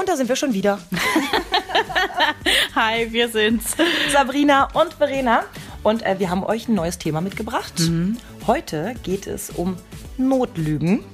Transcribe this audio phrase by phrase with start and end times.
[0.00, 0.78] Und da sind wir schon wieder.
[2.74, 3.76] Hi, wir sind's.
[4.10, 5.44] Sabrina und Verena.
[5.82, 7.74] Und äh, wir haben euch ein neues Thema mitgebracht.
[8.46, 9.76] Heute geht es um
[10.16, 11.04] Notlügen.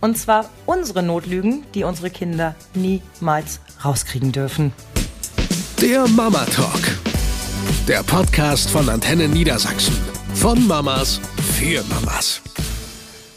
[0.00, 4.72] Und zwar unsere Notlügen, die unsere Kinder niemals rauskriegen dürfen.
[5.80, 6.82] Der Mama Talk.
[7.88, 9.96] Der Podcast von Antenne Niedersachsen.
[10.34, 11.20] Von Mamas
[11.58, 12.42] für Mamas.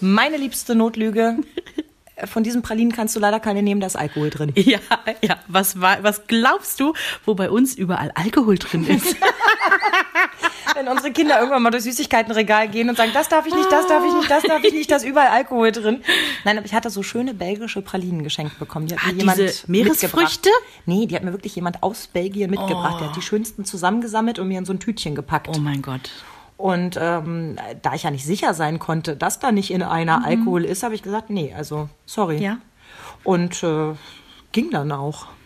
[0.02, 1.38] Meine liebste Notlüge.
[2.28, 4.52] Von diesen Pralinen kannst du leider keine nehmen, da ist Alkohol drin.
[4.56, 4.80] Ja,
[5.22, 5.38] ja.
[5.48, 6.94] Was, war, was glaubst du,
[7.26, 9.16] wo bei uns überall Alkohol drin ist?
[10.76, 13.88] Wenn unsere Kinder irgendwann mal durchs Süßigkeitenregal gehen und sagen, das darf ich nicht, das
[13.88, 16.02] darf ich nicht, das darf ich nicht, da ist überall Alkohol drin.
[16.46, 18.88] Nein, aber ich hatte so schöne belgische Pralinen geschenkt bekommen.
[18.88, 20.49] Die hat Ah, mir jemand diese Meeresfrüchte?
[20.86, 22.99] Nee, die hat mir wirklich jemand aus Belgien mitgebracht.
[23.02, 25.49] Der hat die schönsten zusammengesammelt und mir in so ein Tütchen gepackt.
[25.49, 26.10] oh mein Gott.
[26.59, 30.66] Und ähm, da ich ja nicht sicher sein konnte, dass da nicht in einer Alkohol
[30.66, 32.35] ist, habe ich gesagt, nee, also sorry.
[32.35, 32.41] Mhm.
[32.41, 32.58] Ja.
[33.23, 33.94] Und äh,
[34.52, 35.27] ging dann auch.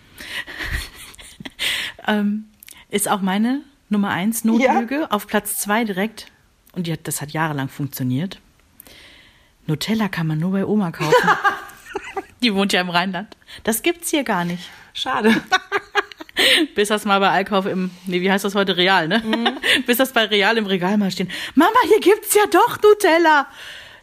[2.05, 2.49] Ähm,
[2.89, 5.09] ist auch meine Nummer eins Notlüge.
[5.09, 6.30] Auf Platz zwei direkt.
[6.73, 8.41] Und die hat, das hat jahrelang funktioniert.
[9.67, 11.14] Nutella kann man nur bei Oma kaufen.
[12.41, 13.38] die wohnt ja im Rheinland.
[13.64, 14.69] Das gibt's hier gar nicht.
[14.94, 15.34] Schade.
[16.76, 19.22] Bis das mal bei Einkauf im, nee, wie heißt das heute, Real, ne?
[19.86, 21.30] Bis das bei Real im Regal mal stehen.
[21.56, 23.48] Mama, hier gibt's ja doch Nutella.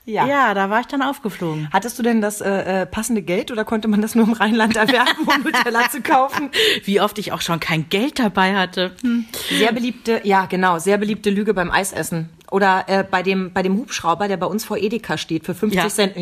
[0.07, 0.27] Ja.
[0.27, 1.69] Ja, da war ich dann aufgeflogen.
[1.73, 4.77] Hattest du denn das äh, äh, passende Geld oder konnte man das nur im Rheinland
[4.77, 6.51] erwerben, um Nutella zu kaufen?
[6.85, 8.93] Wie oft ich auch schon kein Geld dabei hatte.
[9.03, 9.27] Hm.
[9.51, 12.31] Sehr beliebte, ja genau, sehr beliebte Lüge beim Eisessen.
[12.51, 15.79] Oder äh, bei, dem, bei dem Hubschrauber, der bei uns vor Edeka steht, für 50
[15.79, 15.85] Ja.
[15.85, 15.91] Mhm.
[15.91, 16.17] Cent.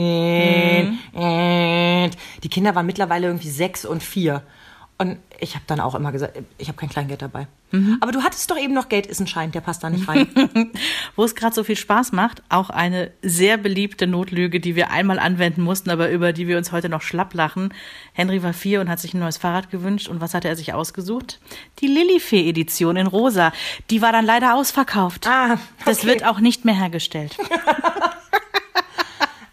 [1.16, 2.10] Äh.
[2.42, 4.42] Die Kinder waren mittlerweile irgendwie sechs und vier.
[5.00, 7.46] Und ich habe dann auch immer gesagt, ich habe kein Kleingeld dabei.
[7.70, 7.98] Mhm.
[8.00, 10.26] Aber du hattest doch eben noch Geld, ist ein Schein, der passt da nicht rein.
[11.16, 15.20] Wo es gerade so viel Spaß macht, auch eine sehr beliebte Notlüge, die wir einmal
[15.20, 17.72] anwenden mussten, aber über die wir uns heute noch schlapp lachen.
[18.12, 20.08] Henry war vier und hat sich ein neues Fahrrad gewünscht.
[20.08, 21.38] Und was hatte er sich ausgesucht?
[21.78, 23.52] Die Lilifee-Edition in rosa.
[23.90, 25.28] Die war dann leider ausverkauft.
[25.28, 26.08] Ah, Das okay.
[26.08, 27.36] wird auch nicht mehr hergestellt.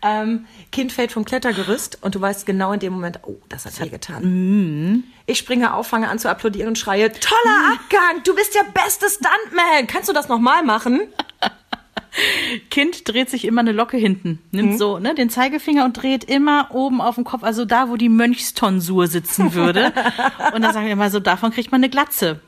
[0.06, 3.80] ähm, kind fällt vom Klettergerüst und du weißt genau in dem Moment, oh, das hat
[3.80, 4.24] weh getan.
[4.24, 5.04] Mhm.
[5.26, 9.08] Ich springe auf, fange an zu applaudieren und schreie, toller Abgang, du bist der beste
[9.10, 9.88] Stuntman.
[9.88, 11.02] Kannst du das nochmal machen?
[12.70, 16.70] Kind dreht sich immer eine Locke hinten, nimmt so ne, den Zeigefinger und dreht immer
[16.72, 19.92] oben auf dem Kopf, also da, wo die Mönchstonsur sitzen würde.
[20.54, 22.40] und dann sagen wir immer so, davon kriegt man eine Glatze.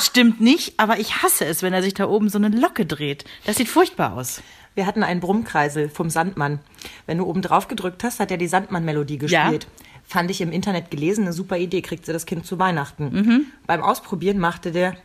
[0.00, 3.24] Stimmt nicht, aber ich hasse es, wenn er sich da oben so eine Locke dreht.
[3.44, 4.42] Das sieht furchtbar aus.
[4.74, 6.60] Wir hatten einen Brummkreisel vom Sandmann.
[7.06, 9.66] Wenn du oben drauf gedrückt hast, hat er die Sandmann-Melodie gespielt.
[10.04, 13.10] Fand ich im Internet gelesen, eine super Idee, kriegt sie das Kind zu Weihnachten.
[13.12, 13.46] Mhm.
[13.66, 14.96] Beim Ausprobieren machte der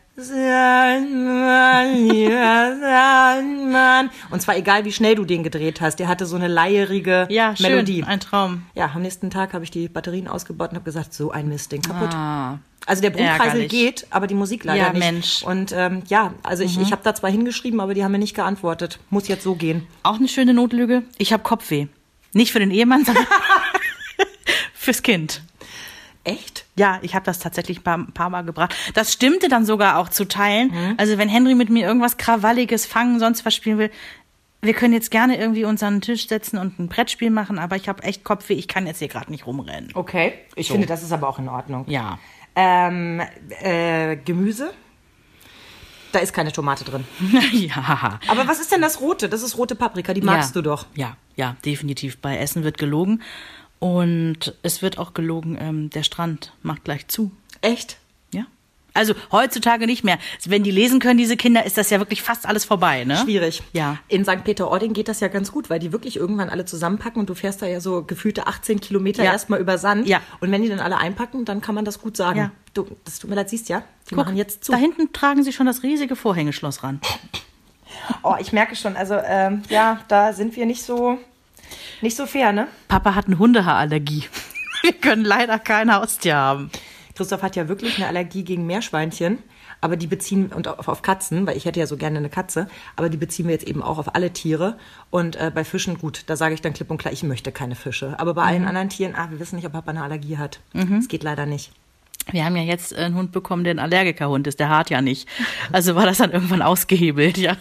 [4.32, 7.56] Und zwar egal, wie schnell du den gedreht hast, der hatte so eine leierige Ja,
[7.56, 8.04] schön, Melodie.
[8.04, 8.64] ein Traum.
[8.74, 11.72] Ja, am nächsten Tag habe ich die Batterien ausgebaut und habe gesagt, so ein Mist,
[11.72, 12.10] den kaputt.
[12.16, 12.58] Ah.
[12.88, 13.70] Also der Brummkreisel Ärgerlich.
[13.70, 15.00] geht, aber die Musik leider Ja, nicht.
[15.00, 15.42] Mensch.
[15.44, 15.48] Mhm.
[15.52, 18.36] Und ähm, ja, also ich, ich habe da zwar hingeschrieben, aber die haben mir nicht
[18.36, 18.98] geantwortet.
[19.12, 19.86] Muss jetzt so gehen.
[20.02, 21.04] Auch eine schöne Notlüge.
[21.20, 21.86] Ich habe Kopfweh.
[22.34, 23.28] Nicht für den Ehemann, sondern
[24.74, 25.44] fürs Kind.
[26.28, 26.66] Echt?
[26.76, 28.76] Ja, ich habe das tatsächlich ein paar, ein paar Mal gebracht.
[28.94, 30.96] Das stimmte dann sogar auch zu teilen.
[30.98, 33.92] Also wenn Henry mit mir irgendwas Krawalliges fangen, sonst was spielen will,
[34.62, 37.78] wir können jetzt gerne irgendwie uns an den Tisch setzen und ein Brettspiel machen, aber
[37.78, 39.92] ich habe echt Kopfweh, ich kann jetzt hier gerade nicht rumrennen.
[39.94, 40.34] Okay.
[40.56, 41.86] Ich finde, das ist aber auch in Ordnung.
[41.88, 42.20] Ja.
[42.56, 43.22] Ähm,
[43.62, 44.74] äh, Gemüse?
[46.12, 47.06] Da ist keine Tomate drin.
[47.54, 48.20] ja.
[48.28, 49.30] Aber was ist denn das Rote?
[49.30, 50.62] Das ist rote Paprika, die magst ja.
[50.62, 50.88] du doch.
[50.96, 52.18] Ja, ja, definitiv.
[52.18, 53.22] Bei Essen wird gelogen.
[53.80, 57.32] Und es wird auch gelogen, ähm, der Strand macht gleich zu.
[57.62, 57.98] Echt?
[58.32, 58.46] Ja.
[58.94, 60.18] Also heutzutage nicht mehr.
[60.46, 63.18] Wenn die lesen können, diese Kinder, ist das ja wirklich fast alles vorbei, ne?
[63.18, 63.62] Schwierig.
[63.74, 64.00] Ja.
[64.08, 64.44] In St.
[64.44, 67.62] Peter-Ording geht das ja ganz gut, weil die wirklich irgendwann alle zusammenpacken und du fährst
[67.62, 69.32] da ja so gefühlte 18 Kilometer Ja.
[69.34, 70.08] erstmal über Sand.
[70.08, 70.22] Ja.
[70.40, 72.40] Und wenn die dann alle einpacken, dann kann man das gut sagen.
[72.40, 72.52] Ja.
[72.74, 73.84] Du, das tut mir leid, siehst ja?
[74.10, 74.72] Die Guck, machen jetzt zu.
[74.72, 77.00] Da hinten tragen sie schon das riesige Vorhängeschloss ran.
[78.24, 81.18] Oh, ich merke schon, also ähm, ja, da sind wir nicht so,
[82.02, 82.68] nicht so fair, ne?
[82.88, 84.26] Papa hat eine Hundehaarallergie.
[84.84, 86.72] Wir können leider kein Haustier haben.
[87.16, 89.40] Christoph hat ja wirklich eine Allergie gegen Meerschweinchen,
[89.81, 92.68] aber die beziehen und auf, auf Katzen, weil ich hätte ja so gerne eine Katze,
[92.96, 94.78] aber die beziehen wir jetzt eben auch auf alle Tiere.
[95.10, 97.75] Und äh, bei Fischen, gut, da sage ich dann klipp und klar, ich möchte keine
[97.75, 98.20] Fische.
[98.20, 100.60] Aber bei allen anderen Tieren, ah, wir wissen nicht, ob Papa eine Allergie hat.
[101.00, 101.72] Es geht leider nicht.
[102.31, 104.60] Wir haben ja jetzt einen Hund bekommen, der ein Allergikerhund ist.
[104.60, 105.28] Der hart ja nicht.
[105.72, 107.56] Also war das dann irgendwann ausgehebelt, ja.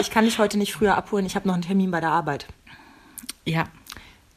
[0.00, 2.46] Ich kann dich heute nicht früher abholen, ich habe noch einen Termin bei der Arbeit.
[3.50, 3.64] Ja.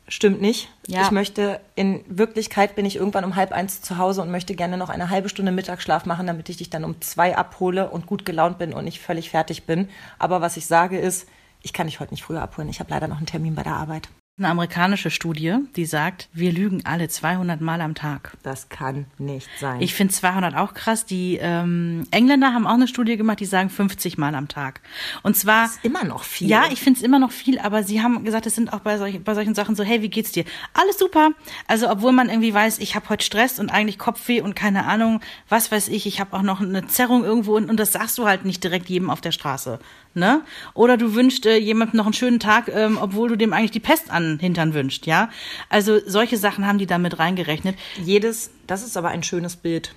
[0.08, 0.70] Stimmt nicht.
[0.88, 1.04] Ja.
[1.04, 4.78] Ich möchte, in Wirklichkeit bin ich irgendwann um halb eins zu Hause und möchte gerne
[4.78, 8.26] noch eine halbe Stunde Mittagsschlaf machen, damit ich dich dann um zwei abhole und gut
[8.26, 9.90] gelaunt bin und nicht völlig fertig bin.
[10.20, 11.28] Aber was ich sage ist,
[11.62, 12.68] ich kann dich heute nicht früher abholen.
[12.68, 14.10] Ich habe leider noch einen Termin bei der Arbeit.
[14.40, 18.36] Eine amerikanische Studie, die sagt, wir lügen alle 200 Mal am Tag.
[18.42, 19.80] Das kann nicht sein.
[19.80, 21.06] Ich finde 200 auch krass.
[21.06, 24.82] Die ähm, Engländer haben auch eine Studie gemacht, die sagen 50 Mal am Tag.
[25.22, 26.50] Und zwar das ist immer noch viel.
[26.50, 28.98] Ja, ich finde es immer noch viel, aber sie haben gesagt, es sind auch bei,
[28.98, 30.46] solch, bei solchen Sachen so, hey, wie geht's dir?
[30.74, 31.30] Alles super.
[31.68, 35.20] Also obwohl man irgendwie weiß, ich habe heute Stress und eigentlich Kopfweh und keine Ahnung,
[35.48, 38.26] was weiß ich, ich habe auch noch eine Zerrung irgendwo und, und das sagst du
[38.26, 39.78] halt nicht direkt jedem auf der Straße.
[40.16, 40.42] Ne?
[40.74, 43.80] Oder du wünschst äh, jemandem noch einen schönen Tag, ähm, obwohl du dem eigentlich die
[43.80, 45.30] Pest an den Hintern wünscht, ja?
[45.70, 47.78] Also solche Sachen haben die da mit reingerechnet.
[48.04, 49.94] Jedes, das ist aber ein schönes Bild.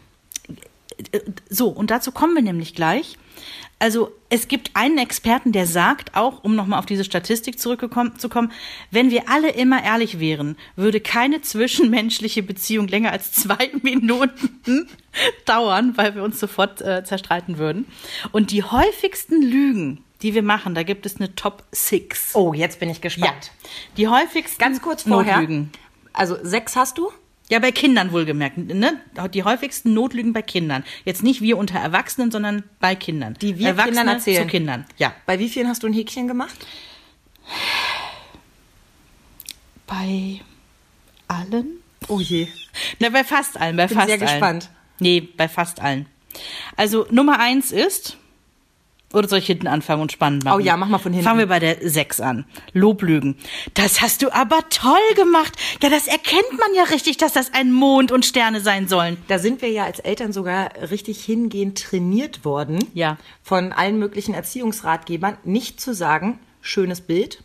[1.49, 3.19] So, und dazu kommen wir nämlich gleich.
[3.79, 8.53] Also es gibt einen Experten, der sagt auch, um nochmal auf diese Statistik zurückzukommen,
[8.91, 14.89] wenn wir alle immer ehrlich wären, würde keine zwischenmenschliche Beziehung länger als zwei Minuten
[15.45, 17.87] dauern, weil wir uns sofort äh, zerstreiten würden.
[18.33, 22.35] Und die häufigsten Lügen, die wir machen, da gibt es eine Top 6.
[22.35, 23.31] Oh, jetzt bin ich gespannt.
[23.31, 23.69] Ja.
[23.97, 25.37] Die häufigsten Ganz kurz vorher.
[25.37, 25.71] Notlügen.
[26.13, 27.11] Also sechs hast du?
[27.49, 28.59] Ja, bei Kindern wohlgemerkt.
[28.59, 29.01] Ne?
[29.33, 30.83] Die häufigsten Notlügen bei Kindern.
[31.05, 33.35] Jetzt nicht wir unter Erwachsenen, sondern bei Kindern.
[33.41, 34.43] Die wir Erwachsene Kindern erzählen.
[34.43, 34.87] zu Kindern.
[34.97, 35.15] Ja.
[35.27, 36.57] Bei wie vielen hast du ein Häkchen gemacht?
[39.87, 40.41] Bei
[41.29, 41.79] allen?
[42.09, 42.49] Oh je.
[42.99, 43.77] Na, bei fast allen.
[43.77, 44.29] Bei Bin fast sehr allen.
[44.29, 44.71] gespannt.
[44.99, 46.07] Nee, bei fast allen.
[46.77, 48.17] Also Nummer eins ist,
[49.17, 50.57] oder soll ich hinten anfangen und spannend machen?
[50.57, 51.27] Oh ja, mach mal von hinten.
[51.27, 52.45] Fangen wir bei der 6 an.
[52.73, 53.37] Loblügen.
[53.75, 55.57] Das hast du aber toll gemacht.
[55.83, 59.17] Ja, das erkennt man ja richtig, dass das ein Mond und Sterne sein sollen.
[59.29, 62.79] Da sind wir ja als Eltern sogar richtig hingehend trainiert worden.
[62.95, 63.17] Ja.
[63.43, 67.43] Von allen möglichen Erziehungsratgebern, nicht zu sagen, schönes Bild.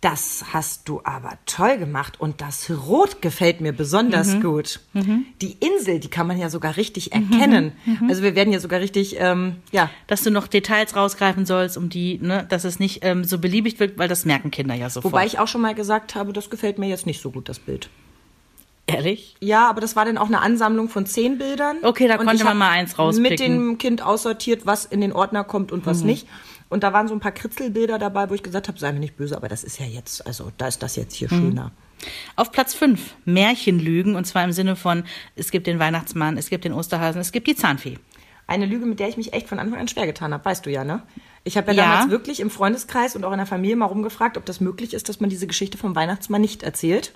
[0.00, 4.42] Das hast du aber toll gemacht und das Rot gefällt mir besonders Mhm.
[4.42, 4.80] gut.
[5.42, 7.72] Die Insel, die kann man ja sogar richtig erkennen.
[7.84, 8.08] Mhm.
[8.08, 11.88] Also wir werden ja sogar richtig, ähm, ja, Dass du noch Details rausgreifen sollst, um
[11.88, 15.12] die, ne, dass es nicht ähm, so beliebig wirkt, weil das merken Kinder ja sofort.
[15.12, 17.58] wobei ich auch schon mal gesagt habe, das gefällt mir jetzt nicht so gut, das
[17.58, 17.88] Bild.
[18.86, 19.36] Ehrlich?
[19.40, 21.76] Ja, aber das war dann auch eine Ansammlung von zehn Bildern.
[21.82, 23.30] Okay, da konnte man mal eins rauspicken.
[23.30, 25.90] Mit dem Kind aussortiert, was in den Ordner kommt und Mhm.
[25.90, 26.26] was nicht.
[26.68, 29.16] Und da waren so ein paar Kritzelbilder dabei, wo ich gesagt habe, sei mir nicht
[29.16, 31.36] böse, aber das ist ja jetzt, also da ist das jetzt hier Mhm.
[31.40, 31.72] schöner.
[32.36, 35.04] Auf Platz 5 Märchenlügen und zwar im Sinne von
[35.34, 37.98] es gibt den Weihnachtsmann, es gibt den Osterhasen, es gibt die Zahnfee.
[38.46, 40.70] Eine Lüge, mit der ich mich echt von Anfang an schwer getan habe, weißt du
[40.70, 41.02] ja, ne?
[41.44, 41.82] Ich habe ja, Ja.
[41.92, 45.08] damals wirklich im Freundeskreis und auch in der Familie mal rumgefragt, ob das möglich ist,
[45.08, 47.12] dass man diese Geschichte vom Weihnachtsmann nicht erzählt.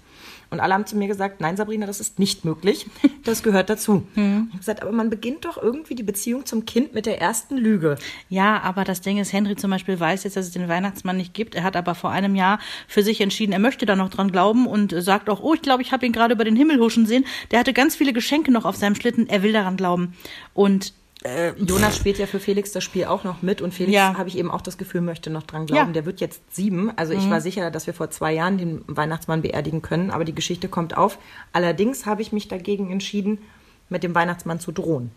[0.53, 2.87] Und alle haben zu mir gesagt, nein, Sabrina, das ist nicht möglich.
[3.25, 4.05] Das gehört dazu.
[4.15, 4.47] Hm.
[4.49, 7.57] Ich habe gesagt, aber man beginnt doch irgendwie die Beziehung zum Kind mit der ersten
[7.57, 7.97] Lüge.
[8.29, 11.33] Ja, aber das Ding ist, Henry zum Beispiel weiß jetzt, dass es den Weihnachtsmann nicht
[11.33, 11.55] gibt.
[11.55, 12.59] Er hat aber vor einem Jahr
[12.89, 15.83] für sich entschieden, er möchte da noch dran glauben und sagt auch, oh, ich glaube,
[15.83, 17.25] ich habe ihn gerade über den Himmel huschen sehen.
[17.53, 19.29] Der hatte ganz viele Geschenke noch auf seinem Schlitten.
[19.29, 20.15] Er will daran glauben.
[20.53, 20.93] Und
[21.59, 24.17] Jonas spielt ja für Felix das Spiel auch noch mit und Felix, Ja.
[24.19, 25.89] habe ich eben auch das Gefühl, möchte noch dran glauben.
[25.89, 25.93] Ja.
[25.93, 26.91] Der wird jetzt sieben.
[26.97, 30.35] Also ich war sicher, dass wir vor zwei Jahren den Weihnachtsmann beerdigen können, aber die
[30.35, 31.19] Geschichte kommt auf.
[31.53, 33.39] Allerdings habe ich mich dagegen entschieden,
[33.89, 35.11] mit dem Weihnachtsmann zu drohen.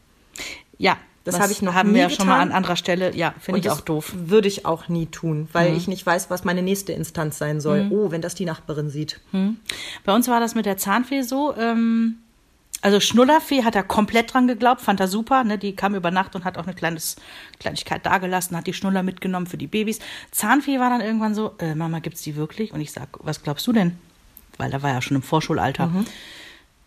[0.77, 3.15] ja, Das habe ich noch haben nie wir ja schon mal an anderer Stelle.
[3.15, 4.13] Ja, finde ich auch doof.
[4.15, 5.77] Würde ich auch nie tun, weil Mhm.
[5.77, 7.87] ich nicht weiß, was meine nächste Instanz sein soll.
[7.89, 9.21] Oh, wenn das die Nachbarin sieht.
[10.03, 11.55] Bei uns war das mit der Zahnfee so.
[11.57, 12.17] Ähm,
[12.81, 15.43] also Schnullerfee hat er komplett dran geglaubt, fand er super.
[15.43, 15.57] Ne?
[15.57, 17.15] Die kam über Nacht und hat auch eine kleines,
[17.59, 19.99] Kleinigkeit dagelassen, hat die Schnuller mitgenommen für die Babys.
[20.31, 22.73] Zahnfee war dann irgendwann so, äh, Mama, gibt's die wirklich?
[22.73, 23.97] Und ich sag, was glaubst du denn?
[24.57, 25.87] Weil er war ja schon im Vorschulalter.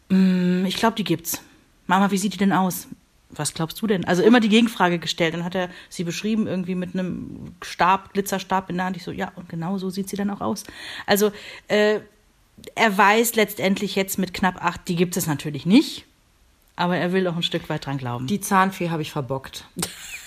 [0.08, 1.43] Mm, ich glaube, die gibt's.
[1.87, 2.87] Mama, wie sieht die denn aus?
[3.30, 4.04] Was glaubst du denn?
[4.07, 5.35] Also immer die Gegenfrage gestellt.
[5.35, 8.97] Dann hat er sie beschrieben, irgendwie mit einem Stab, Glitzerstab in der Hand.
[8.97, 10.64] Ich so, ja, und genau so sieht sie dann auch aus.
[11.07, 11.30] Also,
[11.66, 12.00] äh,
[12.74, 16.04] er weiß letztendlich jetzt mit knapp acht, die gibt es natürlich nicht.
[16.76, 18.26] Aber er will auch ein Stück weit dran glauben.
[18.28, 19.64] Die Zahnfee habe ich verbockt.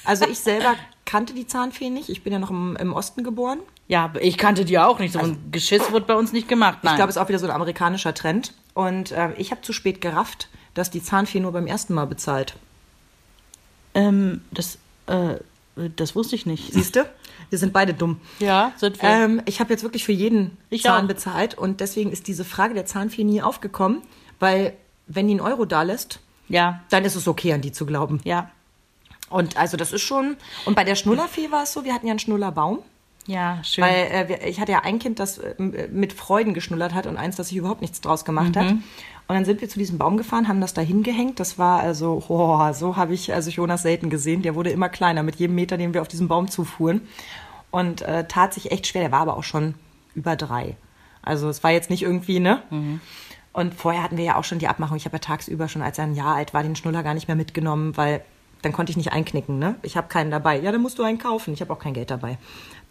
[0.03, 2.09] Also ich selber kannte die Zahnfee nicht.
[2.09, 3.59] Ich bin ja noch im, im Osten geboren.
[3.87, 5.13] ja, ich kannte die auch nicht.
[5.13, 6.79] So ein Geschiss wurde bei uns nicht gemacht.
[6.81, 6.93] Nein.
[6.93, 8.53] Ich glaube, es ist auch wieder so ein amerikanischer Trend.
[8.73, 12.55] Und äh, ich habe zu spät gerafft, dass die Zahnfee nur beim ersten Mal bezahlt.
[13.93, 15.35] ähm, das, äh,
[15.95, 16.73] das wusste ich nicht.
[16.73, 17.05] Siehst du?
[17.51, 18.19] Wir sind beide dumm.
[18.39, 19.07] Ja, sind wir.
[19.07, 21.07] Ähm, ich habe jetzt wirklich für jeden Ich Zahn auch.
[21.07, 24.01] bezahlt und deswegen ist diese Frage der Zahnfee nie aufgekommen,
[24.39, 24.73] weil
[25.05, 28.19] wenn die einen Euro da lässt, ja, dann ist es okay, an die zu glauben.
[28.23, 28.49] ja,
[29.29, 30.35] Und also das ist schon.
[30.65, 32.79] Und bei der Schnullerfee war es so, wir hatten ja einen Schnullerbaum.
[33.27, 33.83] ja, schön.
[33.83, 33.95] Weil
[34.29, 35.55] äh, ich hatte ja ein Kind, das äh,
[35.91, 38.65] mit Freuden geschnullert hat und eins, das sich überhaupt nichts draus gemacht hat.
[38.71, 38.83] Mhm.
[39.27, 41.39] Und dann sind wir zu diesem Baum gefahren, haben das da hingehängt.
[41.39, 44.41] Das war also, oh, so habe ich also Jonas selten gesehen.
[44.41, 47.07] Der wurde immer kleiner mit jedem Meter, den wir auf diesem Baum zufuhren.
[47.71, 49.01] Und äh, tat sich echt schwer.
[49.01, 49.75] Der war aber auch schon
[50.13, 50.75] über drei.
[51.21, 52.61] Also es war jetzt nicht irgendwie, ne?
[52.69, 52.99] Mhm.
[53.53, 54.97] Und vorher hatten wir ja auch schon die Abmachung.
[54.97, 57.27] Ich habe ja tagsüber schon, als er ein Jahr alt war, den Schnuller gar nicht
[57.27, 58.23] mehr mitgenommen, weil
[58.61, 59.59] dann konnte ich nicht einknicken.
[59.59, 59.75] Ne?
[59.81, 60.59] Ich habe keinen dabei.
[60.59, 61.53] Ja, dann musst du einen kaufen.
[61.53, 62.37] Ich habe auch kein Geld dabei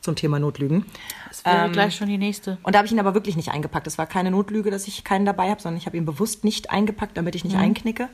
[0.00, 0.84] zum Thema Notlügen.
[1.28, 2.58] Das wäre ähm, gleich schon die nächste.
[2.62, 3.86] Und da habe ich ihn aber wirklich nicht eingepackt.
[3.86, 6.70] Es war keine Notlüge, dass ich keinen dabei habe, sondern ich habe ihn bewusst nicht
[6.70, 7.62] eingepackt, damit ich nicht mhm.
[7.62, 8.08] einknicke.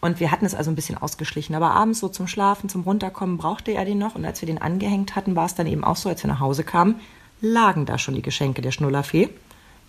[0.00, 1.54] Und wir hatten es also ein bisschen ausgeschlichen.
[1.54, 4.14] Aber abends so zum Schlafen, zum Runterkommen brauchte er den noch.
[4.14, 6.40] Und als wir den angehängt hatten, war es dann eben auch so, als wir nach
[6.40, 7.00] Hause kamen,
[7.40, 9.28] lagen da schon die Geschenke der Schnullerfee.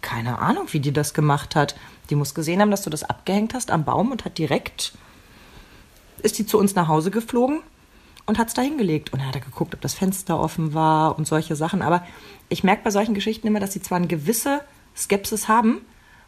[0.02, 1.76] Keine Ahnung, wie die das gemacht hat.
[2.10, 4.94] Die muss gesehen haben, dass du das abgehängt hast am Baum und hat direkt,
[6.24, 7.60] ist die zu uns nach Hause geflogen
[8.26, 9.14] und hat es da hingelegt.
[9.14, 11.82] Und dann hat er geguckt, ob das Fenster offen war und solche Sachen.
[11.82, 12.06] Aber
[12.50, 14.62] ich merke bei solchen Geschichten immer, dass sie zwar eine gewisse
[14.96, 15.82] Skepsis haben,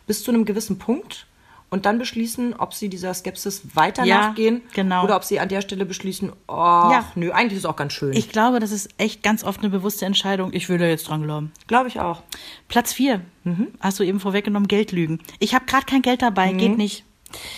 [0.07, 1.27] bis zu einem gewissen Punkt
[1.73, 5.03] und dann beschließen, ob sie dieser Skepsis weiter ja, nachgehen genau.
[5.03, 7.03] oder ob sie an der Stelle beschließen, oh, ja.
[7.15, 8.13] nö, eigentlich ist es auch ganz schön.
[8.13, 10.53] Ich glaube, das ist echt ganz oft eine bewusste Entscheidung.
[10.53, 11.51] Ich würde jetzt dran glauben.
[11.65, 12.21] Glaube ich auch.
[12.67, 13.21] Platz vier.
[13.43, 13.69] Mhm.
[13.79, 15.19] Hast du eben vorweggenommen, Geld lügen.
[15.39, 16.57] Ich habe gerade kein Geld dabei, mhm.
[16.59, 17.05] geht nicht.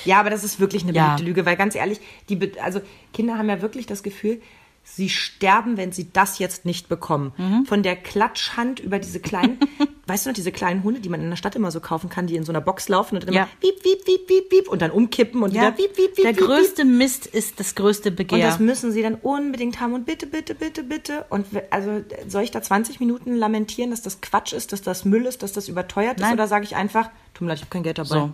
[0.05, 1.17] Ja, aber das ist wirklich eine ja.
[1.17, 2.79] Lüge, weil ganz ehrlich, die, also
[3.11, 4.41] Kinder haben ja wirklich das Gefühl,
[4.85, 7.33] sie sterben, wenn sie das jetzt nicht bekommen.
[7.37, 7.65] Mhm.
[7.65, 9.59] Von der Klatschhand über diese kleinen,
[10.07, 12.27] weißt du noch, diese kleinen Hunde, die man in der Stadt immer so kaufen kann,
[12.27, 13.41] die in so einer Box laufen und dann ja.
[13.43, 15.63] immer wiep, wiep, wiep, wiep, wiep und dann umkippen und ja.
[15.63, 16.23] wieder wiep, wiep, wiep.
[16.23, 16.91] Der wiep, größte wiep.
[16.91, 18.37] Mist ist das größte Begehr.
[18.37, 21.25] Und das müssen sie dann unbedingt haben und bitte, bitte, bitte, bitte.
[21.29, 25.25] Und also soll ich da 20 Minuten lamentieren, dass das Quatsch ist, dass das Müll
[25.25, 26.29] ist, dass das überteuert Nein.
[26.29, 28.09] ist oder sage ich einfach, tut mir leid, ich habe kein Geld dabei.
[28.09, 28.31] So.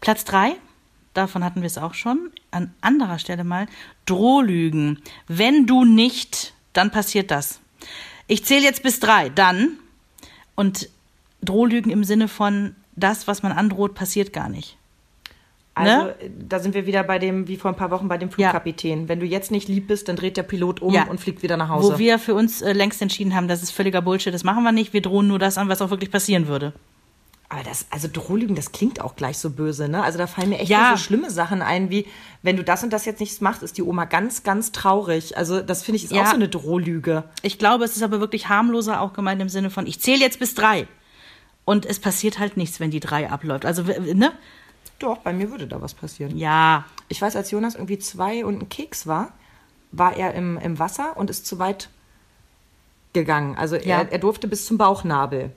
[0.00, 0.56] Platz drei
[1.14, 3.66] davon hatten wir es auch schon, an anderer Stelle mal,
[4.06, 5.00] Drohlügen.
[5.26, 7.60] Wenn du nicht, dann passiert das.
[8.26, 9.78] Ich zähle jetzt bis drei, dann.
[10.54, 10.88] Und
[11.42, 14.76] Drohlügen im Sinne von, das, was man androht, passiert gar nicht.
[15.76, 16.14] Also, ne?
[16.48, 19.02] da sind wir wieder bei dem, wie vor ein paar Wochen bei dem Flugkapitän.
[19.02, 19.08] Ja.
[19.08, 21.08] Wenn du jetzt nicht lieb bist, dann dreht der Pilot um ja.
[21.08, 21.94] und fliegt wieder nach Hause.
[21.94, 24.70] Wo wir für uns äh, längst entschieden haben, das ist völliger Bullshit, das machen wir
[24.70, 24.92] nicht.
[24.92, 26.74] Wir drohen nur das an, was auch wirklich passieren würde.
[27.54, 30.02] Aber das, also Drohlügen, das klingt auch gleich so böse, ne?
[30.02, 30.96] Also da fallen mir echt ja.
[30.96, 32.04] so schlimme Sachen ein, wie
[32.42, 35.36] wenn du das und das jetzt nicht machst, ist die Oma ganz, ganz traurig.
[35.36, 36.22] Also das finde ich ist ja.
[36.22, 37.22] auch so eine Drohlüge.
[37.42, 40.40] Ich glaube, es ist aber wirklich harmloser auch gemeint im Sinne von, ich zähle jetzt
[40.40, 40.88] bis drei.
[41.64, 43.64] Und es passiert halt nichts, wenn die drei abläuft.
[43.64, 44.32] Also, ne?
[44.98, 46.36] Doch, bei mir würde da was passieren.
[46.36, 46.86] Ja.
[47.06, 49.32] Ich weiß, als Jonas irgendwie zwei und ein Keks war,
[49.92, 51.88] war er im, im Wasser und ist zu weit
[53.12, 53.54] gegangen.
[53.56, 54.00] Also ja.
[54.00, 55.52] er, er durfte bis zum Bauchnabel.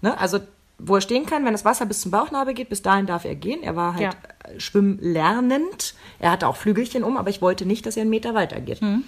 [0.00, 0.16] Ne?
[0.16, 0.38] Also
[0.82, 3.34] wo er stehen kann, wenn das Wasser bis zum Bauchnabel geht, bis dahin darf er
[3.34, 3.62] gehen.
[3.62, 4.60] Er war halt ja.
[4.60, 5.94] schwimmlernend.
[6.18, 8.82] Er hatte auch Flügelchen um, aber ich wollte nicht, dass er einen Meter weiter geht.
[8.82, 9.04] Mhm.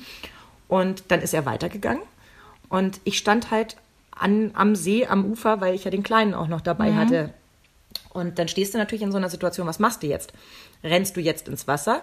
[0.69, 2.03] Und dann ist er weitergegangen.
[2.69, 3.77] Und ich stand halt
[4.11, 6.97] an, am See, am Ufer, weil ich ja den Kleinen auch noch dabei mhm.
[6.97, 7.35] hatte.
[8.11, 10.33] Und dann stehst du natürlich in so einer Situation, was machst du jetzt?
[10.85, 12.03] Rennst du jetzt ins Wasser?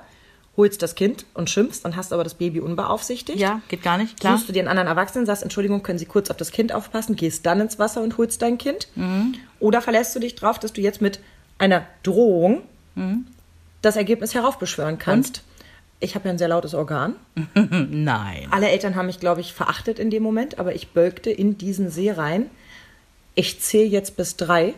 [0.59, 3.39] Holst das Kind und schimpfst und hast aber das Baby unbeaufsichtigt.
[3.39, 4.35] Ja, geht gar nicht, klar.
[4.35, 7.15] Suchst du dir einen anderen Erwachsenen, sagst, Entschuldigung, können Sie kurz auf das Kind aufpassen,
[7.15, 8.89] gehst dann ins Wasser und holst dein Kind.
[8.95, 9.35] Mhm.
[9.59, 11.21] Oder verlässt du dich drauf, dass du jetzt mit
[11.57, 12.63] einer Drohung
[12.95, 13.25] mhm.
[13.81, 15.37] das Ergebnis heraufbeschwören kannst.
[15.37, 15.43] Und?
[16.01, 17.15] Ich habe ja ein sehr lautes Organ.
[17.55, 18.47] Nein.
[18.51, 21.89] Alle Eltern haben mich, glaube ich, verachtet in dem Moment, aber ich bölkte in diesen
[21.89, 22.47] See rein.
[23.33, 24.73] Ich zähle jetzt bis drei,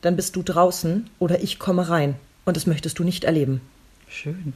[0.00, 2.14] dann bist du draußen oder ich komme rein.
[2.46, 3.60] Und das möchtest du nicht erleben.
[4.08, 4.54] Schön.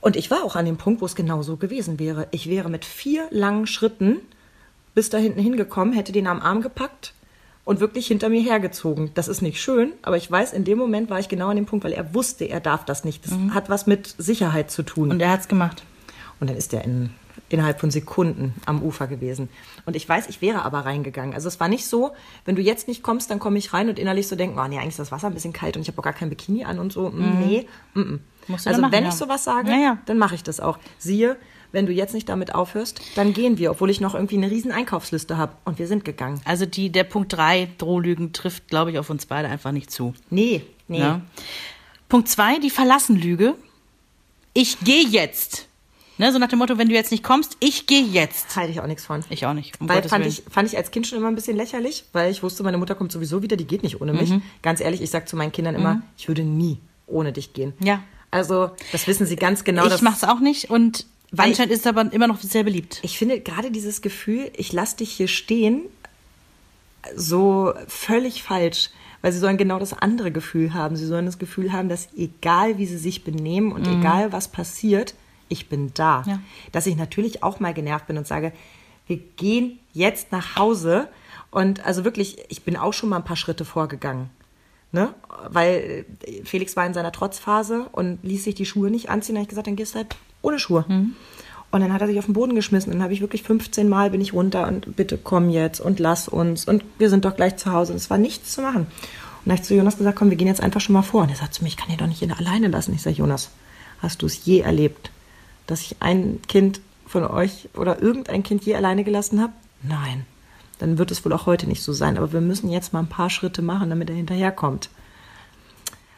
[0.00, 2.28] Und ich war auch an dem Punkt, wo es genau so gewesen wäre.
[2.30, 4.20] Ich wäre mit vier langen Schritten
[4.98, 7.14] bis da hinten hingekommen, hätte den am Arm gepackt
[7.64, 9.12] und wirklich hinter mir hergezogen.
[9.14, 11.66] Das ist nicht schön, aber ich weiß, in dem Moment war ich genau an dem
[11.66, 13.24] Punkt, weil er wusste, er darf das nicht.
[13.24, 13.54] Das mhm.
[13.54, 15.12] hat was mit Sicherheit zu tun.
[15.12, 15.84] Und er hat es gemacht.
[16.40, 17.10] Und dann ist er in,
[17.48, 19.48] innerhalb von Sekunden am Ufer gewesen.
[19.86, 21.32] Und ich weiß, ich wäre aber reingegangen.
[21.32, 22.10] Also es war nicht so,
[22.44, 24.78] wenn du jetzt nicht kommst, dann komme ich rein und innerlich so denken, oh nee,
[24.78, 26.80] eigentlich ist das Wasser ein bisschen kalt und ich habe auch gar kein Bikini an
[26.80, 27.10] und so.
[27.10, 27.38] Mhm.
[27.46, 28.18] Nee, mm -mm.
[28.48, 29.08] Also machen, wenn ja.
[29.10, 30.78] ich sowas sage, ja, dann mache ich das auch.
[30.98, 31.36] Siehe,
[31.72, 34.72] wenn du jetzt nicht damit aufhörst, dann gehen wir, obwohl ich noch irgendwie eine riesen
[34.72, 35.52] Einkaufsliste habe.
[35.64, 36.40] Und wir sind gegangen.
[36.44, 40.14] Also die, der Punkt 3, Drohlügen, trifft, glaube ich, auf uns beide einfach nicht zu.
[40.30, 41.00] Nee, nee.
[41.00, 41.20] Ja.
[42.08, 43.54] Punkt 2, die Verlassenlüge.
[44.54, 45.68] Ich gehe jetzt.
[46.16, 48.56] Ne, so nach dem Motto, wenn du jetzt nicht kommst, ich gehe jetzt.
[48.56, 49.22] Halte ich auch nichts von.
[49.30, 49.80] Ich auch nicht.
[49.80, 52.42] Um weil fand ich, fand ich als Kind schon immer ein bisschen lächerlich, weil ich
[52.42, 54.30] wusste, meine Mutter kommt sowieso wieder, die geht nicht ohne mich.
[54.30, 54.42] Mhm.
[54.60, 56.02] Ganz ehrlich, ich sage zu meinen Kindern immer, mhm.
[56.16, 57.72] ich würde nie ohne dich gehen.
[57.78, 58.02] Ja.
[58.30, 59.86] Also, das wissen sie ganz genau.
[59.86, 61.06] Ich mache es auch nicht und
[61.36, 63.00] anscheinend ist es aber immer noch sehr beliebt.
[63.02, 65.82] Ich finde gerade dieses Gefühl, ich lasse dich hier stehen,
[67.14, 68.90] so völlig falsch
[69.22, 70.96] weil sie sollen genau das andere Gefühl haben.
[70.96, 74.00] Sie sollen das Gefühl haben, dass egal wie sie sich benehmen und mhm.
[74.00, 75.14] egal was passiert,
[75.48, 76.24] ich bin da.
[76.26, 76.40] Ja.
[76.72, 78.52] Dass ich natürlich auch mal genervt bin und sage,
[79.06, 81.08] wir gehen jetzt nach Hause.
[81.50, 84.30] Und also wirklich, ich bin auch schon mal ein paar Schritte vorgegangen.
[84.90, 85.14] Ne?
[85.48, 89.34] Weil äh, Felix war in seiner Trotzphase und ließ sich die Schuhe nicht anziehen.
[89.34, 90.84] Da habe ich gesagt, dann gehst du halt ohne Schuhe.
[90.88, 91.14] Mhm.
[91.70, 92.92] Und dann hat er sich auf den Boden geschmissen.
[92.92, 96.26] Dann habe ich wirklich 15 Mal bin ich runter und bitte komm jetzt und lass
[96.26, 96.66] uns.
[96.66, 97.92] Und wir sind doch gleich zu Hause.
[97.92, 98.82] Und es war nichts zu machen.
[98.82, 98.86] Und
[99.44, 101.22] dann habe ich zu Jonas gesagt, komm, wir gehen jetzt einfach schon mal vor.
[101.22, 102.94] Und er sagt zu mir, ich kann ihn doch nicht alleine lassen.
[102.94, 103.50] Ich sage, Jonas,
[104.00, 105.10] hast du es je erlebt,
[105.66, 109.52] dass ich ein Kind von euch oder irgendein Kind je alleine gelassen habe?
[109.82, 110.24] Nein.
[110.78, 112.16] Dann wird es wohl auch heute nicht so sein.
[112.16, 114.90] Aber wir müssen jetzt mal ein paar Schritte machen, damit er hinterherkommt.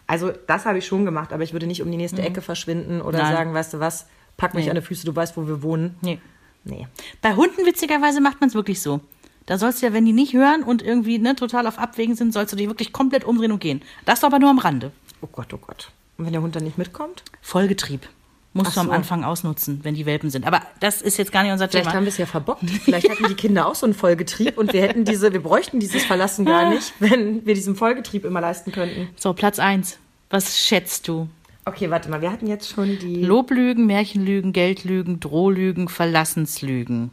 [0.06, 3.00] Also das habe ich schon gemacht, aber ich würde nicht um die nächste Ecke verschwinden
[3.00, 3.32] oder Nein.
[3.32, 4.70] sagen, weißt du was, pack mich Nee.
[4.70, 5.96] an die Füße, du weißt, wo wir wohnen.
[6.02, 6.18] Nee.
[6.64, 6.88] Nee.
[7.22, 9.00] Bei Hunden witzigerweise macht man es wirklich so.
[9.46, 12.32] Da sollst du ja, wenn die nicht hören und irgendwie ne, total auf Abwägen sind,
[12.32, 13.82] sollst du dich wirklich komplett umdrehen und gehen.
[14.04, 14.90] Das aber nur am Rande.
[15.22, 15.90] Oh Gott, oh Gott.
[16.18, 17.22] Und wenn der Hund dann nicht mitkommt?
[17.40, 18.08] Vollgetrieb.
[18.52, 18.92] Musst Ach du am so.
[18.92, 20.44] Anfang ausnutzen, wenn die Welpen sind.
[20.44, 21.94] Aber das ist jetzt gar nicht unser Vielleicht Thema.
[21.96, 22.68] haben wir es ja verbockt.
[22.68, 26.04] Vielleicht hatten die Kinder auch so einen Vollgetrieb und wir hätten diese, wir bräuchten dieses
[26.04, 29.08] Verlassen gar nicht, wenn wir diesen Vollgetrieb immer leisten könnten.
[29.16, 29.98] So, Platz eins.
[30.30, 31.28] Was schätzt du?
[31.64, 33.22] Okay, warte mal, wir hatten jetzt schon die.
[33.22, 37.10] Loblügen, Märchenlügen, Geldlügen, Drohlügen, Verlassenslügen.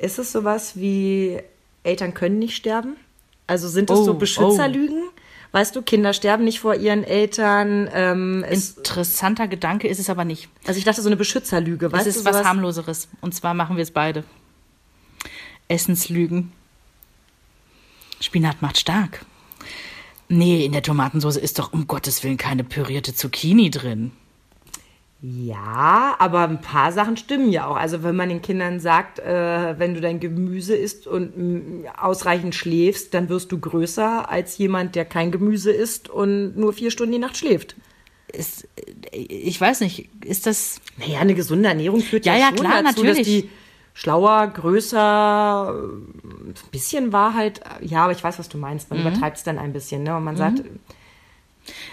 [0.00, 1.38] Ist es sowas wie
[1.82, 2.96] Eltern können nicht sterben?
[3.48, 5.02] Also sind es Oh, so Beschützerlügen?
[5.52, 7.88] Weißt du, Kinder sterben nicht vor ihren Eltern.
[7.92, 10.48] Ähm, es, Interessanter Gedanke ist es aber nicht.
[10.66, 11.92] also ich dachte so eine Beschützerlüge.
[11.92, 13.08] Weißt es ist du, was harmloseres.
[13.20, 14.24] Und zwar machen wir es beide.
[15.68, 16.52] Essenslügen.
[18.20, 19.24] Spinat macht stark.
[20.28, 24.12] Nee, in der Tomatensauce ist doch um Gottes Willen keine pürierte Zucchini drin.
[25.24, 27.76] Ja, aber ein paar Sachen stimmen ja auch.
[27.76, 32.56] Also wenn man den Kindern sagt, äh, wenn du dein Gemüse isst und mm, ausreichend
[32.56, 37.12] schläfst, dann wirst du größer als jemand, der kein Gemüse isst und nur vier Stunden
[37.12, 37.76] die Nacht schläft.
[38.32, 38.68] Ist,
[39.12, 40.80] äh, ich weiß nicht, ist das.
[40.96, 43.18] Naja, eine gesunde Ernährung führt ja, Ja, ja, schon klar, dazu, natürlich.
[43.18, 43.50] dass die
[43.94, 48.90] schlauer, größer, äh, ein bisschen Wahrheit, ja, aber ich weiß, was du meinst.
[48.90, 48.96] Mhm.
[48.96, 50.16] Man übertreibt es dann ein bisschen, ne?
[50.16, 50.64] Und man sagt,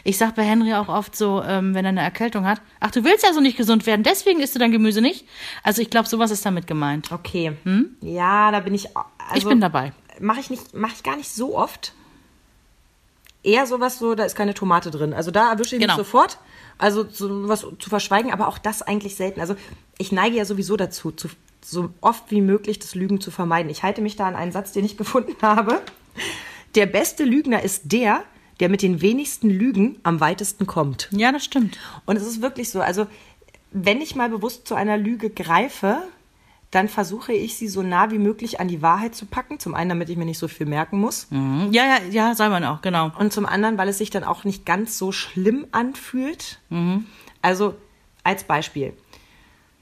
[0.04, 3.04] Ich sag bei Henry auch oft so, ähm, wenn er eine Erkältung hat, ach, du
[3.04, 5.26] willst ja so nicht gesund werden, deswegen isst du dein Gemüse nicht.
[5.64, 7.12] Also ich glaube, sowas ist damit gemeint.
[7.12, 7.54] okay,
[8.02, 8.88] ja, da bin ich.
[8.96, 9.38] Also, Hm?
[9.38, 9.94] ich bin dabei.
[10.20, 11.94] mache ich nicht, mache ich gar nicht so oft.
[13.42, 15.14] Eher sowas so, da ist keine Tomate drin.
[15.14, 15.94] Also da erwische ich Genau.
[15.96, 16.40] mich sofort.
[16.78, 19.40] Also so was zu verschweigen, aber auch das eigentlich selten.
[19.40, 19.56] Also
[19.98, 21.30] ich neige ja sowieso dazu, zu,
[21.64, 23.70] so oft wie möglich das Lügen zu vermeiden.
[23.70, 25.82] Ich halte mich da an einen Satz, den ich gefunden habe.
[26.76, 28.24] Der beste Lügner ist der,
[28.60, 31.08] der mit den wenigsten Lügen am weitesten kommt.
[31.12, 31.78] Ja, das stimmt.
[32.06, 32.82] Und es ist wirklich so.
[32.82, 33.08] Also,
[33.72, 36.02] wenn ich mal bewusst zu einer Lüge greife,
[36.72, 39.60] dann versuche ich sie so nah wie möglich an die Wahrheit zu packen.
[39.60, 41.28] Zum einen, damit ich mir nicht so viel merken muss.
[41.32, 41.70] Mhm.
[41.72, 43.12] Ja, ja, ja, soll man auch, genau.
[43.18, 46.60] Und zum anderen, weil es sich dann auch nicht ganz so schlimm anfühlt.
[46.70, 47.06] Mhm.
[47.42, 47.76] Also,
[48.24, 48.94] als Beispiel.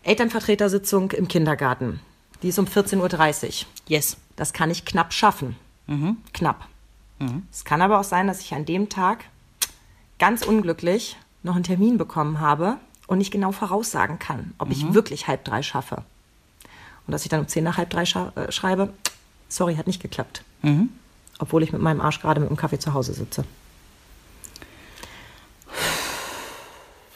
[0.04, 2.00] Elternvertretersitzung im Kindergarten.
[2.42, 3.68] Die ist um 14.30 Uhr.
[3.88, 4.18] Yes.
[4.36, 5.56] Das kann ich knapp schaffen.
[5.88, 6.18] Mhm.
[6.34, 6.70] Knapp.
[7.52, 9.26] Es kann aber auch sein, dass ich an dem Tag
[10.20, 12.78] ganz unglücklich noch einen Termin bekommen habe
[13.08, 14.74] und nicht genau voraussagen kann, ob Mhm.
[14.74, 16.04] ich wirklich halb drei schaffe.
[17.06, 18.94] Und dass ich dann um zehn nach halb drei äh, schreibe,
[19.50, 20.44] sorry, hat nicht geklappt.
[20.62, 20.90] Mhm.
[21.40, 23.46] Obwohl ich mit meinem Arsch gerade mit dem Kaffee zu Hause sitze.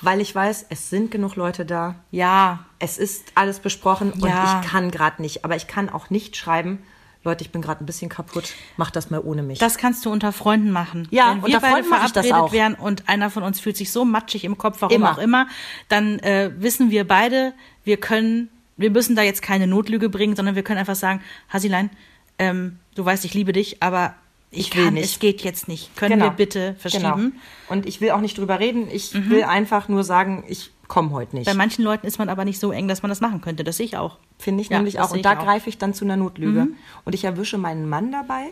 [0.04, 1.96] Weil ich weiß, es sind genug Leute da.
[2.10, 4.54] Ja, Es ist alles besprochen Ja.
[4.56, 5.46] und ich kann gerade nicht.
[5.46, 6.80] Aber ich kann auch nicht schreiben,
[7.24, 9.60] Leute, ich bin gerade ein bisschen kaputt, macht das mal ohne mich.
[9.60, 11.08] das kannst du unter Freunden machen.
[11.12, 12.52] Ja, Wenn wir unter Freunden mache ich das verabredet auch.
[12.54, 15.12] wären und einer von uns fühlt sich so matschig im Kopf, warum Immer.
[15.12, 15.48] auch immer,
[15.88, 17.54] dann äh, wissen wir beide,
[17.84, 21.92] wir können, wir müssen da jetzt keine Notlüge bringen, sondern wir können einfach sagen, Hasilein,
[22.40, 24.16] ähm, du weißt, ich liebe dich, aber
[24.50, 25.06] ich, Ich will kann, nicht.
[25.06, 25.96] es geht jetzt nicht.
[25.96, 26.26] Können Genau.
[26.26, 27.04] wir bitte verschieben?
[27.06, 27.32] Genau.
[27.70, 28.90] Und ich will auch nicht drüber reden.
[28.92, 31.46] Ich will einfach nur sagen, ich komme heute nicht.
[31.46, 33.64] Bei manchen Leuten ist man aber nicht so eng, dass man das machen könnte.
[33.64, 34.18] Das sehe ich auch.
[34.38, 35.12] Finde ich Ja, nämlich auch.
[35.12, 35.36] Und da auch.
[35.36, 35.46] Mhm.
[35.46, 36.68] greife ich dann zu einer Notlüge.
[37.06, 38.52] Und ich erwische meinen Mann dabei,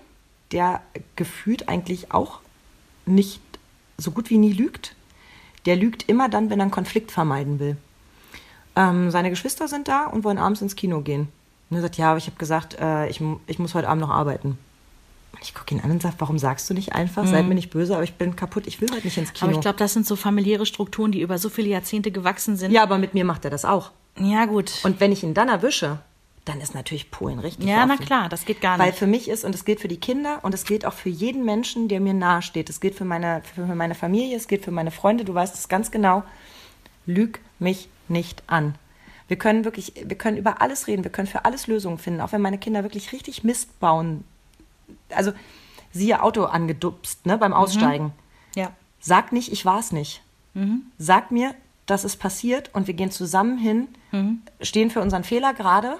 [0.53, 0.81] der
[1.17, 2.39] gefühlt eigentlich auch
[3.05, 3.41] nicht
[3.97, 4.95] so gut wie nie lügt.
[5.65, 7.75] Der lügt immer dann, wenn er einen Konflikt vermeiden will.
[8.77, 11.27] Ähm, seine Geschwister sind da und wollen abends ins Kino gehen.
[11.69, 14.09] Und er sagt, ja, aber ich habe gesagt, äh, ich, ich muss heute Abend noch
[14.09, 14.57] arbeiten.
[15.41, 17.25] Ich gucke ihn an und sage, warum sagst du nicht einfach?
[17.25, 19.47] Seid mir nicht böse, aber ich bin kaputt, ich will heute nicht ins Kino.
[19.47, 19.49] Mhm.
[19.49, 22.71] Aber ich glaube, das sind so familiäre Strukturen, die über so viele Jahrzehnte gewachsen sind.
[22.71, 23.91] ja, aber mit mir macht er das auch.
[24.17, 24.73] ja gut.
[24.83, 25.99] Und wenn ich ihn dann erwische,
[26.45, 28.05] dann ist natürlich Polen richtig ja, na offen.
[28.05, 28.97] klar, das geht gar Weil nicht.
[28.97, 31.45] für mich ist, und es gilt für die Kinder und es gilt auch für jeden
[31.45, 32.69] Menschen, der mir nahe steht.
[32.69, 35.69] Es gilt für meine, für meine Familie, es gilt für meine Freunde, du weißt es
[35.69, 36.23] ganz genau.
[37.05, 38.75] Lüg mich nicht an.
[39.27, 42.31] Wir können wirklich, wir können über alles reden, wir können für alles Lösungen finden, auch
[42.31, 44.23] wenn meine Kinder wirklich richtig Mist bauen.
[45.13, 45.31] Also,
[45.91, 48.13] siehe Auto angedupst, ne, beim Aussteigen.
[48.55, 48.71] ja.
[49.01, 50.21] Sag nicht, ich war es nicht.
[50.97, 53.87] Sag mir, das ist passiert und wir gehen zusammen hin,
[54.61, 55.97] stehen für unseren Fehler gerade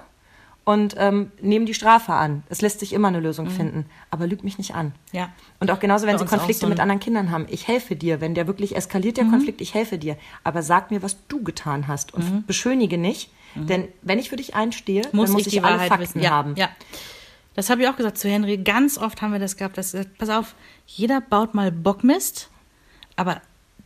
[0.64, 2.42] und ähm, nehmen die Strafe an.
[2.50, 4.92] Es lässt sich immer eine Lösung finden, aber lüg mich nicht an.
[5.12, 5.30] Ja.
[5.58, 7.46] Und auch genauso, wenn Bei sie Konflikte so mit anderen Kindern haben.
[7.48, 10.16] Ich helfe dir, wenn der wirklich eskaliert, der Konflikt, ich helfe dir.
[10.44, 13.30] Aber sag mir, was du getan hast und beschönige nicht.
[13.54, 16.04] Denn wenn ich für dich einstehe, muss, dann muss ich ich, die alle Wahrheit Fakten
[16.04, 16.20] wissen.
[16.22, 16.54] Ja, haben.
[16.56, 16.68] ja.
[17.54, 18.58] Das habe ich auch gesagt zu Henry.
[18.58, 19.76] Ganz oft haben wir das gehabt.
[19.78, 20.54] Dass, pass auf,
[20.86, 22.48] jeder baut mal Bockmist,
[23.16, 23.40] aber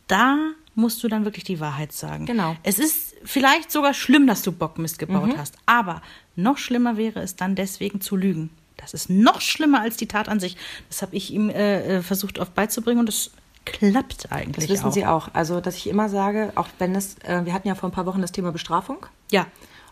[0.07, 0.37] da
[0.75, 2.25] musst du dann wirklich die Wahrheit sagen.
[2.25, 2.55] Genau.
[2.63, 5.37] Es ist vielleicht sogar schlimm, dass du Bockmist gebaut Mhm.
[5.37, 5.55] hast.
[5.65, 6.01] Aber
[6.35, 8.49] noch schlimmer wäre es dann deswegen zu lügen.
[8.77, 10.57] Das ist noch schlimmer als die Tat an sich.
[10.89, 13.31] Das habe ich ihm äh, äh, versucht oft beizubringen und das
[13.65, 14.93] klappt eigentlich Das wissen auch.
[14.93, 15.29] Sie auch.
[15.33, 18.05] Also, dass ich immer sage, auch wenn es, äh, wir hatten ja vor ein paar
[18.05, 19.05] Wochen das Thema Bestrafung.
[19.31, 19.47] Ja.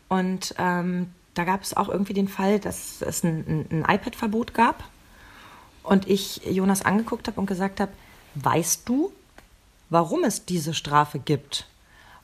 [0.09, 4.54] Und ähm, da gab es auch irgendwie den Fall, dass es ein, ein, ein iPad-Verbot
[4.54, 4.84] gab.
[5.82, 7.91] Und ich Jonas angeguckt habe und gesagt habe,
[8.36, 9.12] weißt du,
[9.89, 11.67] warum es diese Strafe gibt?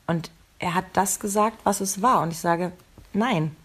[0.08, 2.22] Und er hat das gesagt, was es war.
[2.22, 2.72] Und ich sage,
[3.14, 3.56] nein,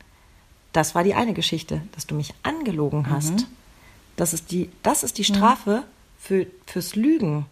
[0.73, 3.47] das war die eine Geschichte, dass du mich angelogen hast.
[4.17, 5.85] Das ist die, das ist die Strafe
[6.19, 7.47] für, fürs Lügen.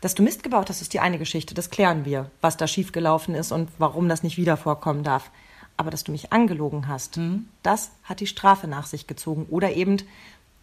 [0.00, 1.54] Dass du Mist gebaut hast, ist die eine Geschichte.
[1.54, 5.30] Das klären wir, was da schiefgelaufen ist und warum das nicht wieder vorkommen darf.
[5.76, 7.18] Aber dass du mich angelogen hast,
[7.62, 9.46] das hat die Strafe nach sich gezogen.
[9.50, 9.98] Oder eben,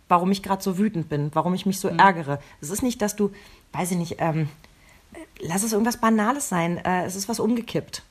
[0.10, 2.40] warum ich gerade so wütend bin, warum ich mich so ärgere.
[2.62, 3.32] Es ist nicht, dass du,
[3.74, 4.50] weiß ich nicht, ähm,
[5.40, 6.78] lass es irgendwas Banales sein.
[6.84, 8.02] Äh, es ist was umgekippt.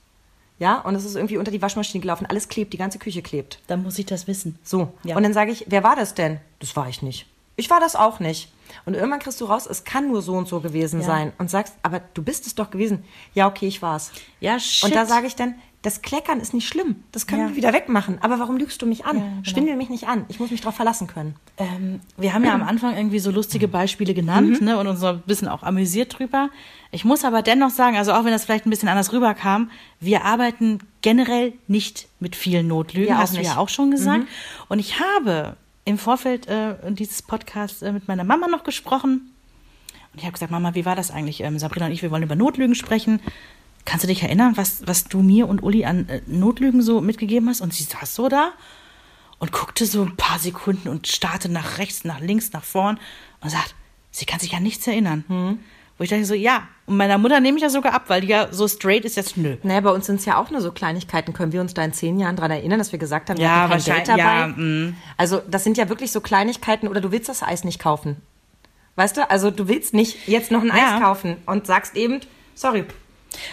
[0.58, 2.26] Ja, und es ist irgendwie unter die Waschmaschine gelaufen.
[2.26, 3.58] Alles klebt, die ganze Küche klebt.
[3.66, 4.58] Dann muss ich das wissen.
[4.62, 4.92] So.
[5.02, 5.16] Ja.
[5.16, 6.38] Und dann sage ich, wer war das denn?
[6.60, 7.26] Das war ich nicht.
[7.56, 8.52] Ich war das auch nicht.
[8.86, 11.06] Und irgendwann kriegst du raus, es kann nur so und so gewesen Ja.
[11.06, 11.32] sein.
[11.38, 13.04] Und sagst, aber du bist es doch gewesen.
[13.34, 14.12] Ja, okay, ich war's.
[14.40, 14.84] Ja, shit.
[14.84, 16.96] Und da sage ich dann, das Kleckern ist nicht schlimm.
[17.10, 17.48] Das können Ja.
[17.48, 18.18] wir wieder wegmachen.
[18.22, 19.16] Aber warum lügst du mich an?
[19.16, 19.44] Ja, genau.
[19.44, 20.24] Schwindel mich nicht an.
[20.28, 21.34] Ich muss mich darauf verlassen können.
[21.58, 24.66] Ähm, wir haben ja am Anfang irgendwie so lustige Beispiele genannt Mhm.
[24.66, 26.50] ne, und uns so ein bisschen auch amüsiert drüber.
[26.92, 30.24] Ich muss aber dennoch sagen, also auch wenn das vielleicht ein bisschen anders rüberkam, wir
[30.24, 33.48] arbeiten generell nicht mit vielen Notlügen, Ja, hast du nicht.
[33.48, 33.54] Mhm.
[33.54, 34.24] ja auch schon gesagt.
[34.68, 39.32] Und ich habe im Vorfeld äh, dieses Podcasts äh, mit meiner Mama noch gesprochen.
[40.12, 41.40] Und ich habe gesagt, Mama, wie war das eigentlich?
[41.40, 43.18] Ähm, Sabrina und ich, wir wollen über Notlügen sprechen.
[43.84, 47.48] Kannst du dich erinnern, was, was du mir und Uli an äh, Notlügen so mitgegeben
[47.48, 47.60] hast?
[47.60, 48.52] Und sie saß so da
[49.38, 52.98] und guckte so ein paar Sekunden und starrte nach rechts, nach links, nach vorn
[53.40, 53.74] und sagt,
[54.12, 55.58] sie kann sich an nichts erinnern.
[55.98, 56.68] Wo ich dachte so, ja.
[56.86, 59.36] Und meiner Mutter nehme ich das sogar ab, weil die ja so straight ist jetzt,
[59.36, 59.56] nö.
[59.64, 61.32] Naja, bei uns sind es ja auch nur so Kleinigkeiten.
[61.32, 63.68] Können wir uns da in zehn Jahren dran erinnern, dass wir gesagt haben, wir Ja,
[63.68, 64.20] hatten kein Geld dabei?
[64.20, 64.96] ja, mm.
[65.16, 66.86] also das sind ja wirklich so Kleinigkeiten.
[66.88, 68.16] Oder du willst das Eis nicht kaufen.
[68.96, 69.28] Weißt du?
[69.30, 70.94] Also du willst nicht jetzt noch ein Ja.
[70.96, 72.20] Eis kaufen und sagst eben,
[72.54, 72.84] sorry,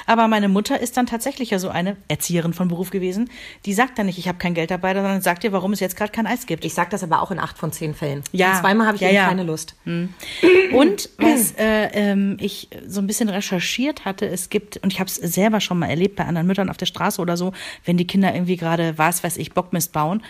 [0.09, 3.29] Aber meine Mutter ist dann tatsächlich ja so eine Erzieherin von Beruf gewesen.
[3.67, 5.95] Die sagt dann nicht, ich habe kein Geld dabei, sondern sagt dir, warum es jetzt
[5.95, 6.65] gerade kein Eis gibt.
[6.65, 8.23] ich sag das aber auch in acht von zehn Fällen.
[8.31, 8.53] Ja.
[8.53, 9.27] Und zweimal habe ich Ja, ja.
[9.27, 9.75] keine Lust.
[9.85, 15.09] Und was äh, ähm, ich so ein bisschen recherchiert hatte, es gibt, und ich habe
[15.09, 17.53] es selber schon mal erlebt bei anderen Müttern auf der Straße oder so,
[17.85, 20.23] wenn die Kinder irgendwie gerade, was weiß ich, Bockmist bauen,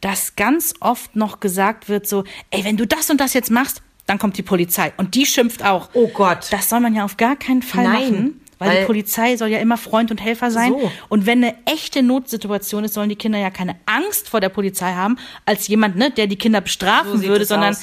[0.00, 3.82] dass ganz oft noch gesagt wird so, ey, wenn du das und das jetzt machst,
[4.06, 4.92] dann kommt die Polizei.
[4.96, 5.88] Und die schimpft auch.
[5.94, 6.48] Oh Gott.
[6.50, 8.40] Das soll man ja auf gar keinen Fall Nein, machen.
[8.58, 10.70] Weil, weil- die Polizei soll ja immer Freund und Helfer sein.
[10.72, 10.92] So.
[11.08, 14.92] Und wenn eine echte Notsituation ist, sollen die Kinder ja keine Angst vor der Polizei
[14.92, 17.76] haben, als jemand, ne, der die Kinder bestrafen So würde, sondern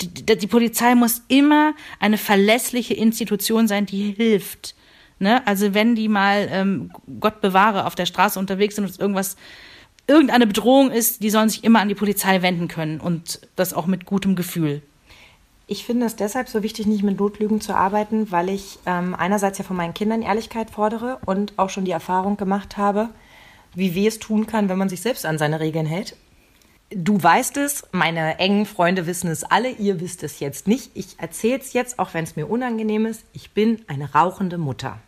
[0.00, 4.74] die, die, die Polizei muss immer eine verlässliche Institution sein, die hilft.
[5.18, 5.46] Ne?
[5.46, 9.36] Also wenn die mal, ähm, Gott bewahre, auf der Straße unterwegs sind und es irgendwas,
[10.06, 13.86] irgendeine Bedrohung ist, die sollen sich immer an die Polizei wenden können und das auch
[13.86, 14.82] mit gutem Gefühl.
[15.66, 19.58] Ich finde es deshalb so wichtig, nicht mit Notlügen zu arbeiten, weil ich ähm, einerseits
[19.58, 23.08] ja von meinen Kindern Ehrlichkeit fordere und auch schon die Erfahrung gemacht habe,
[23.74, 26.16] wie weh es tun kann, wenn man sich selbst an seine Regeln hält.
[26.90, 30.90] Du weißt es, meine engen Freunde wissen es alle, ihr wisst es jetzt nicht.
[30.94, 33.24] Ich erzähle es jetzt, auch wenn es mir unangenehm ist.
[33.32, 34.98] Ich bin eine rauchende Mutter.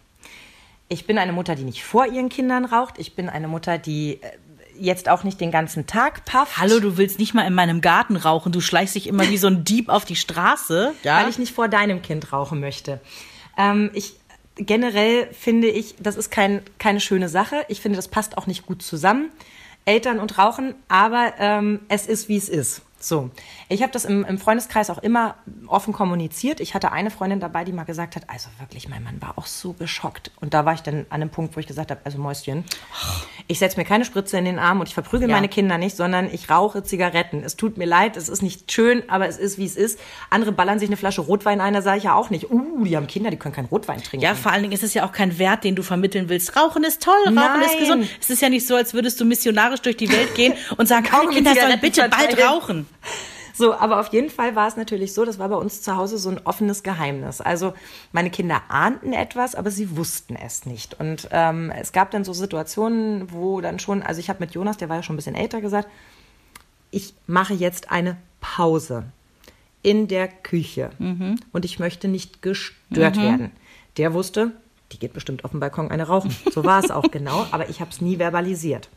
[0.89, 2.99] Ich bin eine Mutter, die nicht vor ihren Kindern raucht.
[2.99, 4.31] Ich bin eine Mutter, die äh,
[4.79, 6.59] jetzt auch nicht den ganzen Tag pafft.
[6.59, 9.47] Hallo, du willst nicht mal in meinem Garten rauchen, du schleichst dich immer wie so
[9.47, 10.95] ein Dieb auf die Straße.
[11.03, 11.23] Ja?
[11.23, 13.01] weil ich nicht vor deinem Kind rauchen möchte.
[13.57, 14.15] Ähm, ich
[14.57, 17.65] generell finde ich, das ist kein, keine schöne Sache.
[17.69, 19.31] Ich finde, das passt auch nicht gut zusammen.
[19.85, 22.83] Eltern und Rauchen, aber ähm, es ist, wie es ist.
[23.07, 23.31] So,
[23.69, 25.37] ich habe das im, im Freundeskreis auch immer
[25.69, 26.59] offen kommuniziert.
[26.59, 29.47] Ich hatte eine Freundin dabei, die mal gesagt hat, also wirklich, mein Mann war auch
[29.47, 30.33] so geschockt.
[30.41, 32.65] Und da war ich dann an einem Punkt, wo ich gesagt habe, also Mäuschen,
[33.47, 35.37] ich setze mir keine Spritze in den Arm und ich verprügel Ja.
[35.37, 37.45] meine Kinder nicht, sondern ich rauche Zigaretten.
[37.45, 40.01] Es tut mir leid, es ist nicht schön, aber es ist, wie es ist.
[40.29, 42.97] Andere ballern sich eine Flasche Rotwein ein, da sage ich ja auch nicht, uh, die
[42.97, 44.25] haben Kinder, die können keinen Rotwein trinken.
[44.25, 46.57] Ja, vor allen Dingen ist es ja auch kein Wert, den du vermitteln willst.
[46.57, 47.79] Rauchen ist toll, Rauchen ist Nein.
[47.79, 48.09] gesund.
[48.21, 51.07] Es ist ja nicht so, als würdest du missionarisch durch die Welt gehen und sagen,
[51.13, 52.89] alle Kinder sollen bitte bald rauchen.
[53.59, 56.19] So, aber auf jeden Fall war es natürlich so, das war bei uns zu Hause
[56.19, 57.41] so ein offenes Geheimnis.
[57.41, 57.73] Also
[58.13, 61.01] meine Kinder ahnten etwas, aber sie wussten es nicht.
[61.01, 64.77] Und ähm, es gab dann so Situationen, wo dann schon, also ich habe mit Jonas,
[64.77, 65.89] der war ja schon ein bisschen älter, gesagt,
[66.91, 69.05] ich mache jetzt eine Pause
[69.83, 70.91] in der Küche
[71.53, 73.53] und ich möchte nicht gestört werden.
[73.97, 74.53] Der wusste,
[74.93, 76.35] die geht bestimmt auf dem Balkon eine rauchen.
[76.53, 78.89] So war es auch genau, aber ich habe es nie verbalisiert.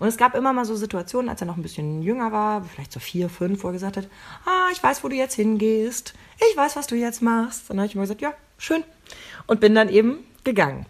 [0.00, 2.90] Und es gab immer mal so Situationen, als er noch ein bisschen jünger war, vielleicht
[2.90, 4.08] so vier, fünf, wo er gesagt hat,
[4.46, 6.14] ah, ich weiß, wo du jetzt hingehst.
[6.50, 7.70] Ich weiß, was du jetzt machst.
[7.70, 8.82] Und dann habe ich immer gesagt, ja, schön.
[9.46, 10.86] Und bin dann eben gegangen.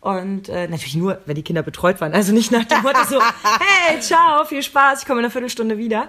[0.00, 2.14] Und äh, natürlich nur, wenn die Kinder betreut waren.
[2.14, 3.20] Also nicht nach dem Motto so,
[3.88, 6.08] hey, ciao, viel Spaß, ich komme in einer Viertelstunde wieder.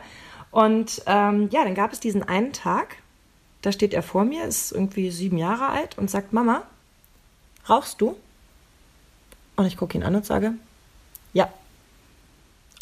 [0.49, 2.95] Und ähm, ja, dann gab es diesen einen Tag,
[3.61, 6.63] da steht er vor mir, ist irgendwie sieben Jahre alt und sagt, Mama,
[7.67, 8.15] rauchst du?
[9.57, 10.53] Und ich gucke ihn an und sage,
[11.33, 11.49] ja.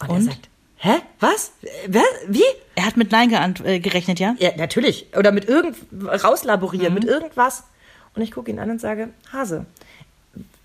[0.01, 0.15] Und, Und?
[0.17, 1.51] er sagt, hä, was?
[1.88, 2.03] Wer?
[2.27, 2.43] Wie?
[2.75, 3.31] Er hat mit Nein
[3.63, 4.36] äh, gerechnet, ja?
[4.39, 5.08] Ja, natürlich.
[5.17, 5.77] Oder mit irgend
[6.23, 7.63] rauslaborieren, mit irgendwas.
[8.15, 9.65] Und ich gucke ihn an und sage, Hase,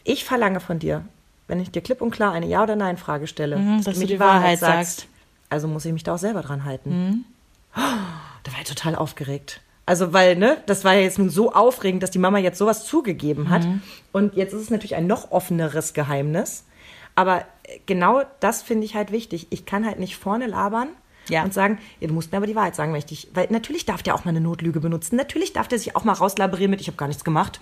[0.04, 1.04] ich verlange von dir,
[1.48, 4.20] wenn ich dir klipp und klar eine Ja- oder Nein-Frage stelle, Mhm, dass du die
[4.20, 5.06] Wahrheit sagst.
[5.48, 7.24] Also muss ich mich da auch selber dran halten.
[7.76, 9.60] Oh, da war ich total aufgeregt.
[9.86, 12.84] Also, weil, ne, das war ja jetzt nun so aufregend, dass die Mama jetzt sowas
[12.86, 13.66] zugegeben hat.
[14.12, 16.62] Und jetzt ist es natürlich ein noch offeneres Geheimnis.
[17.14, 19.46] Aber äh, genau das finde ich halt wichtig.
[19.50, 20.88] Ich kann halt nicht vorne labern
[21.28, 21.44] Ja.
[21.44, 23.28] und sagen, ja, du musst mir aber die Wahrheit sagen, wenn ich dich.
[23.34, 25.16] Weil natürlich darf der auch mal eine Notlüge benutzen.
[25.16, 27.60] Natürlich darf der sich auch mal rauslaborieren mit, ich habe gar nichts gemacht.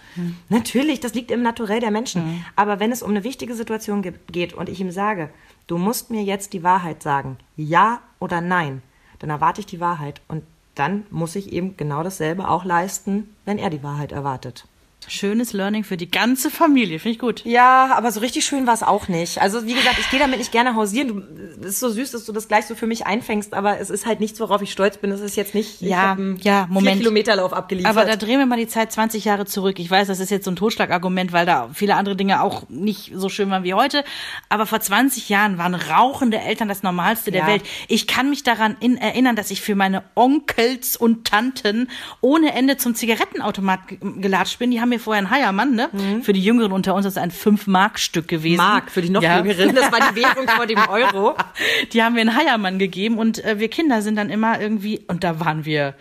[0.49, 2.45] Natürlich, das liegt im Naturell der Menschen.
[2.57, 5.31] Aber wenn es um eine wichtige Situation ge- geht und ich ihm sage,
[5.67, 8.83] du musst mir jetzt die Wahrheit sagen, ja oder nein,
[9.19, 10.21] dann erwarte ich die Wahrheit.
[10.29, 14.65] Und dann muss ich eben genau dasselbe auch leisten, wenn er die Wahrheit erwartet.
[15.07, 17.43] Schönes Learning für die ganze Familie, finde ich gut.
[17.47, 19.41] Ja, aber so richtig schön war es auch nicht.
[19.41, 21.09] Also wie gesagt, ich gehe damit nicht gerne hausieren.
[21.09, 23.89] Du, es ist so süß, dass du das gleich so für mich einfängst, aber es
[23.89, 25.11] ist halt nichts, worauf ich stolz bin.
[25.11, 26.99] Es ist jetzt nicht, ich Ja, ja, Moment.
[27.01, 27.91] Kilometerlauf abgeliefert.
[27.97, 29.79] Aber da drehen wir mal die Zeit 20 Jahre zurück.
[29.79, 33.13] Ich weiß, das ist jetzt so ein Totschlagargument, weil da viele andere Dinge auch nicht
[33.15, 34.05] so schön waren wie heute.
[34.51, 37.47] Aber vor 20 Jahren waren rauchende Eltern das Normalste der Ja.
[37.47, 37.63] Welt.
[37.87, 41.89] Ich kann mich daran in, erinnern, dass ich für meine Onkels und Tanten
[42.21, 44.71] ohne Ende zum Zigarettenautomat ge- gelatscht bin.
[44.71, 45.89] Die haben mir vorher einen Heiermann, ne?
[46.23, 48.61] Für die Jüngeren unter uns ist das ein 5-Mark-Stück gewesen.
[48.63, 48.69] Mhm.
[48.69, 49.39] Mark für die noch Ja.
[49.39, 49.75] Jüngeren.
[49.75, 51.35] Das war die Währung vor dem Euro.
[51.93, 55.25] Die haben mir einen Heiermann gegeben und äh, wir Kinder sind dann immer irgendwie, und
[55.25, 55.95] da waren wir,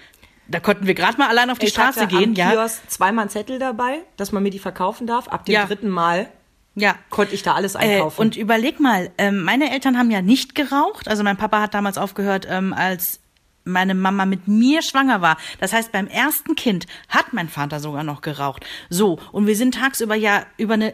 [0.47, 2.51] da konnten wir gerade mal allein auf die Ich Straße hatte gehen, am ja.
[2.51, 5.27] Kiosk zweimal einen Zettel dabei, dass man mir die verkaufen darf.
[5.27, 5.65] Ab dem Ja.
[5.65, 6.27] dritten Mal
[6.75, 6.95] Ja.
[7.09, 8.21] konnte ich da alles Äh, einkaufen.
[8.21, 11.07] und überleg mal, ähm, meine Eltern haben ja nicht geraucht.
[11.07, 13.19] Also mein Papa hat damals aufgehört, ähm, als
[13.67, 15.37] meine Mama mit mir schwanger war.
[15.59, 18.65] Das heißt, beim ersten Kind hat mein Vater sogar noch geraucht.
[18.89, 20.93] So, und wir sind tagsüber ja über, eine,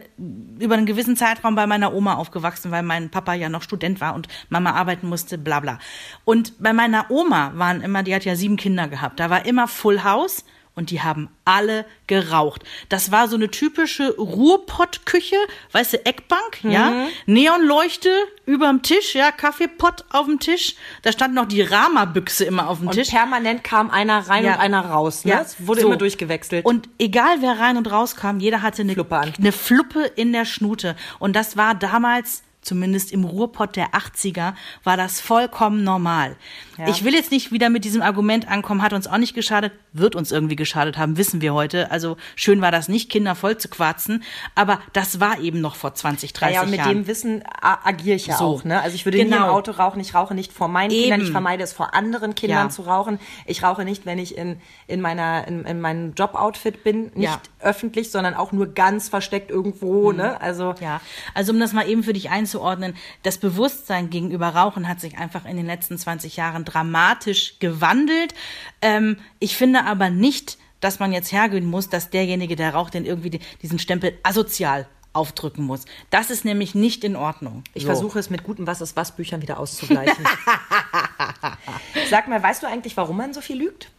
[0.58, 4.14] über einen gewissen Zeitraum bei meiner Oma aufgewachsen, weil mein Papa ja noch Student war
[4.14, 5.78] und Mama arbeiten musste, bla bla.
[6.24, 9.68] Und bei meiner Oma waren immer, die hat ja sieben Kinder gehabt, da war immer
[9.68, 10.44] Full House
[10.76, 12.62] und die haben alle geraucht.
[12.88, 15.36] Das war so eine typische Ruhrpott-Küche,
[15.72, 18.10] weißt du, Eckbank, ja, Neonleuchte
[18.46, 20.74] überm Tisch, ja, Kaffeepott auf dem Tisch.
[21.02, 23.10] Da stand noch die Rama-Büchse immer auf dem Und Tisch.
[23.10, 24.54] permanent kam einer rein Ja.
[24.54, 25.24] und einer raus.
[25.24, 25.32] Ne?
[25.32, 25.86] Ja, Es wurde so.
[25.88, 26.64] immer durchgewechselt.
[26.64, 29.32] Und egal wer rein und raus kam, jeder hatte eine Fluppe an.
[29.38, 30.96] eine Fluppe in der Schnute.
[31.18, 36.36] Und das war damals, zumindest im Ruhrpott der 80er, war das vollkommen normal.
[36.78, 36.88] Ja.
[36.88, 40.16] Ich will jetzt nicht wieder mit diesem Argument ankommen, hat uns auch nicht geschadet, wird
[40.16, 41.90] uns irgendwie geschadet haben, wissen wir heute.
[41.90, 44.22] Also schön war das nicht, Kinder voll zu quarzen.
[44.54, 46.88] Aber das war eben noch vor 20, 30 ja, und mit Jahren.
[46.90, 48.44] dem Wissen agiere ich ja So.
[48.46, 48.64] auch.
[48.64, 48.80] Ne?
[48.80, 49.52] Also ich würde nie im Genau.
[49.52, 50.00] Auto rauchen.
[50.00, 51.20] Ich rauche nicht vor meinen Kindern.
[51.20, 51.26] Eben.
[51.26, 52.70] Ich vermeide es vor anderen Kindern Ja.
[52.70, 53.18] zu rauchen.
[53.46, 57.12] Ich rauche nicht, wenn ich in, in, meiner, in, in meinem Joboutfit bin.
[57.14, 57.40] Nicht Ja.
[57.60, 60.12] öffentlich, sondern auch nur ganz versteckt irgendwo.
[60.12, 60.40] Ne?
[60.40, 60.74] Also Mhm.
[60.80, 61.00] Ja,
[61.34, 65.44] also um das mal eben für dich einzuordnen, das Bewusstsein gegenüber Rauchen hat sich einfach
[65.44, 68.34] in den letzten 20 Jahren dramatisch gewandelt.
[68.82, 73.06] Ähm, ich finde aber nicht, dass man jetzt hergehen muss, dass derjenige, der raucht, den
[73.06, 75.84] irgendwie die- diesen Stempel asozial aufdrücken muss.
[76.10, 77.62] Das ist nämlich nicht in Ordnung.
[77.72, 77.88] ich So.
[77.90, 80.24] versuche es mit guten Was ist was Büchern wieder auszugleichen.
[82.10, 83.90] Sag mal, weißt du eigentlich, warum man so viel lügt?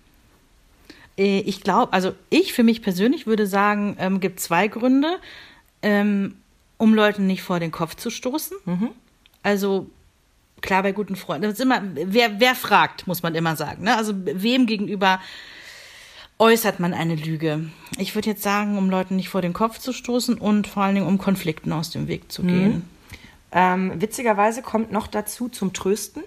[1.17, 5.17] Äh, Ich glaube, also ich für mich persönlich würde sagen, ähm, gibt zwei Gründe,
[5.81, 6.35] ähm,
[6.77, 8.57] um Leuten nicht vor den Kopf zu stoßen.
[9.41, 9.89] Also
[10.65, 11.43] klar bei guten Freunden.
[11.43, 13.83] Das ist immer, wer, wer fragt, muss man immer sagen.
[13.83, 13.95] Ne?
[13.95, 15.19] Also wem gegenüber
[16.37, 17.69] äußert man eine Lüge?
[17.97, 20.95] Ich würde jetzt sagen, um Leuten nicht vor den Kopf zu stoßen und vor allen
[20.95, 22.89] Dingen um Konflikten aus dem Weg zu gehen.
[23.51, 26.23] Ähm, witzigerweise kommt noch dazu zum Trösten.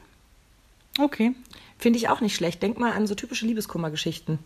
[0.99, 1.33] Okay.
[1.79, 2.63] Finde ich auch nicht schlecht.
[2.63, 4.39] Denk mal an so typische Liebeskummergeschichten.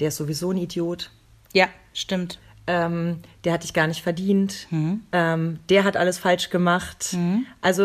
[0.00, 1.10] Der ist sowieso ein Idiot.
[1.52, 2.38] Ja, stimmt.
[2.66, 4.68] Ähm, der hat dich gar nicht verdient,
[5.12, 7.16] ähm, der hat alles falsch gemacht.
[7.60, 7.84] Also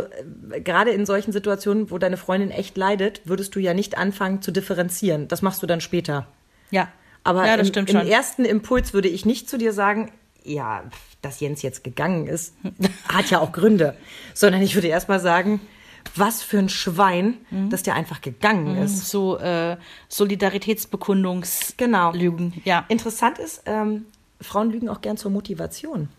[0.51, 4.41] äh, gerade in solchen Situationen, wo deine Freundin echt leidet, würdest du ja nicht anfangen
[4.41, 5.27] zu differenzieren.
[5.27, 6.27] Das machst du dann später.
[6.71, 6.89] Ja.
[7.23, 10.11] Aber ja, das im, stimmt im ersten Impuls würde ich nicht zu dir sagen,
[10.43, 10.83] ja,
[11.23, 12.53] dass Jens jetzt gegangen ist,
[13.11, 13.97] hat ja auch Gründe.
[14.35, 15.59] Sondern ich würde erst mal sagen,
[16.15, 17.37] was für ein Schwein,
[17.71, 19.09] dass der einfach gegangen ist.
[19.09, 19.75] so äh,
[20.07, 22.11] Solidaritätsbekundungs Genau.
[22.13, 22.61] Lügen.
[22.63, 22.85] Ja.
[22.89, 24.05] Interessant ist, ähm,
[24.45, 26.09] Frauen lügen auch gern zur Motivation.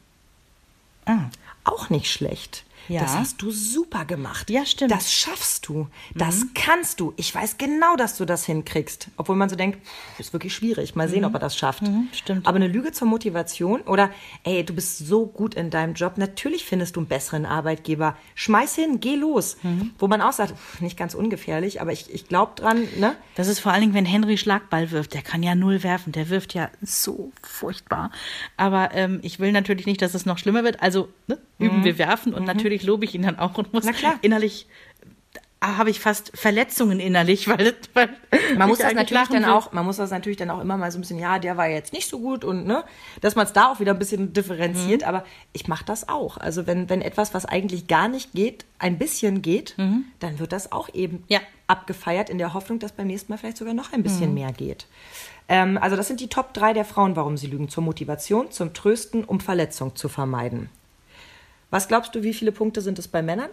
[1.07, 1.31] Ah.
[1.65, 2.65] Auch nicht schlecht.
[2.89, 3.01] Ja.
[3.03, 4.51] Das hast du super gemacht.
[4.51, 4.91] Ja, stimmt.
[4.93, 5.89] Das schaffst du.
[6.15, 7.13] Das kannst du.
[7.17, 9.09] Ich weiß genau, dass du das hinkriegst.
[9.17, 9.79] Obwohl man so denkt,
[10.19, 10.95] ist wirklich schwierig.
[10.95, 11.83] Mal sehen, ob er das schafft.
[12.13, 12.47] stimmt.
[12.47, 14.11] Aber eine Lüge zur Motivation oder,
[14.45, 16.19] ey, du bist so gut in deinem Job.
[16.19, 18.17] Natürlich findest du einen besseren Arbeitgeber.
[18.35, 19.57] Schmeiß hin, geh los.
[19.99, 23.17] Wo man auch sagt, nicht ganz ungefährlich, aber ich, ich glaube dran, ne?
[23.35, 25.15] Das ist vor allen Dingen, wenn Henry Schlagball wirft.
[25.15, 26.13] Der kann ja null werfen.
[26.13, 28.11] Der wirft ja so furchtbar.
[28.57, 30.83] Aber ähm, ich will natürlich nicht, dass es noch schlimmer wird.
[30.83, 33.91] Also ne, üben wir werfen und natürlich lobe ich ihn dann auch und muss Mhm.
[33.93, 34.15] Na klar.
[34.23, 34.67] innerlich
[35.63, 38.11] habe ich fast Verletzungen innerlich, weil, weil
[38.57, 39.49] Man muss das natürlich dann will.
[39.51, 41.67] auch, man muss das natürlich dann auch immer mal so ein bisschen, ja, der war
[41.67, 42.85] jetzt nicht so gut und ne,
[43.23, 45.09] dass man es da auch wieder ein bisschen differenziert, Mhm.
[45.09, 46.37] aber ich mache das auch.
[46.37, 50.71] Also wenn, wenn etwas, was eigentlich gar nicht geht, ein bisschen geht, dann wird das
[50.73, 51.25] auch eben Mhm.
[51.29, 51.41] Ja.
[51.69, 54.05] abgefeiert in der Hoffnung, dass beim nächsten Mal vielleicht sogar noch ein Mhm.
[54.05, 54.87] bisschen mehr geht.
[55.49, 57.69] Ähm, also das sind die Top 3 der Frauen, warum sie lügen.
[57.71, 60.69] Zur Motivation, zum Trösten, um Verletzung zu vermeiden.
[61.71, 63.51] Was glaubst du, wie viele Punkte sind es bei Männern?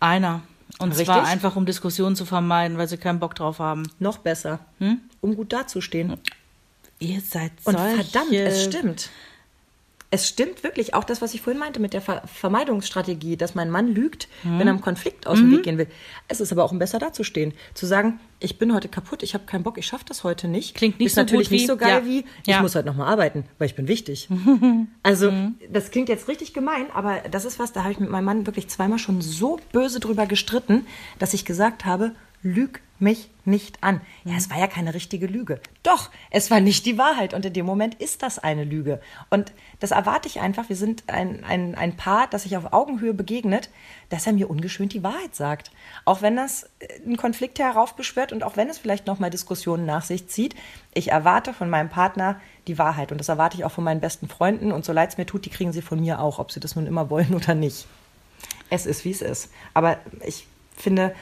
[0.00, 0.42] Einer.
[0.78, 1.06] Und Richtig.
[1.06, 3.90] zwar einfach, um Diskussionen zu vermeiden, weil sie keinen Bock drauf haben.
[3.98, 4.60] Noch besser,
[5.20, 6.16] um gut dazustehen.
[7.00, 8.02] Ihr seid Und solche...
[8.02, 9.10] verdammt, es stimmt.
[10.10, 13.68] Es stimmt wirklich, auch das, was ich vorhin meinte mit der Ver Vermeidungsstrategie, dass mein
[13.70, 14.58] Mann lügt, Mhm.
[14.58, 15.86] wenn er einem Konflikt aus dem Weg gehen will.
[16.28, 17.52] Es ist aber auch um besser dazustehen.
[17.74, 20.74] Zu sagen, ich bin heute kaputt, ich habe keinen Bock, ich schaffe das heute nicht.
[20.74, 22.06] Klingt nicht ist so natürlich gut nicht wie- so geil ja.
[22.06, 22.62] wie, ich Ja.
[22.62, 24.28] muss heute nochmal arbeiten, weil ich bin wichtig.
[25.02, 25.56] Also, Mhm.
[25.70, 28.46] das klingt jetzt richtig gemein, aber das ist was, da habe ich mit meinem Mann
[28.46, 30.86] wirklich zweimal schon so böse drüber gestritten,
[31.18, 34.00] dass ich gesagt habe, lüg mich nicht an.
[34.24, 35.60] Ja, es war ja keine richtige Lüge.
[35.82, 39.00] Doch, es war nicht die Wahrheit und in dem Moment ist das eine Lüge.
[39.30, 40.68] Und das erwarte ich einfach.
[40.68, 43.70] Wir sind ein, ein, ein Paar, das sich auf Augenhöhe begegnet,
[44.08, 45.70] dass er mir ungeschönt die Wahrheit sagt.
[46.04, 50.02] Auch wenn das äh, einen Konflikt heraufbeschwört und auch wenn es vielleicht nochmal Diskussionen nach
[50.02, 50.56] sich zieht.
[50.92, 54.28] Ich erwarte von meinem Partner die Wahrheit und das erwarte ich auch von meinen besten
[54.28, 56.60] Freunden und so leid es mir tut, die kriegen sie von mir auch, ob sie
[56.60, 57.86] das nun immer wollen oder nicht.
[58.70, 59.50] Es ist, wie es ist.
[59.72, 60.46] Aber ich
[60.76, 61.14] finde,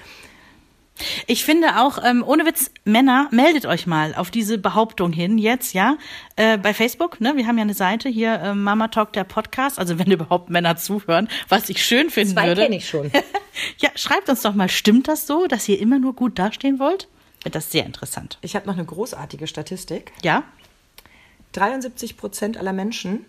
[1.26, 5.74] Ich finde auch, ähm, ohne Witz, Männer, meldet euch mal auf diese Behauptung hin jetzt,
[5.74, 5.98] ja,
[6.36, 9.78] äh, bei Facebook, ne, wir haben ja eine Seite hier, äh, Mama Talk, der Podcast,
[9.78, 12.62] also wenn überhaupt Männer zuhören, was ich schön finden zwei würde.
[12.62, 13.10] kenne ich schon.
[13.78, 17.08] ja, schreibt uns doch mal, stimmt das so, dass ihr immer nur gut dastehen wollt?
[17.42, 18.38] Wird das sehr interessant.
[18.40, 20.12] Ich habe noch eine großartige Statistik.
[20.22, 20.42] Ja?
[21.52, 23.24] 73 Prozent aller Menschen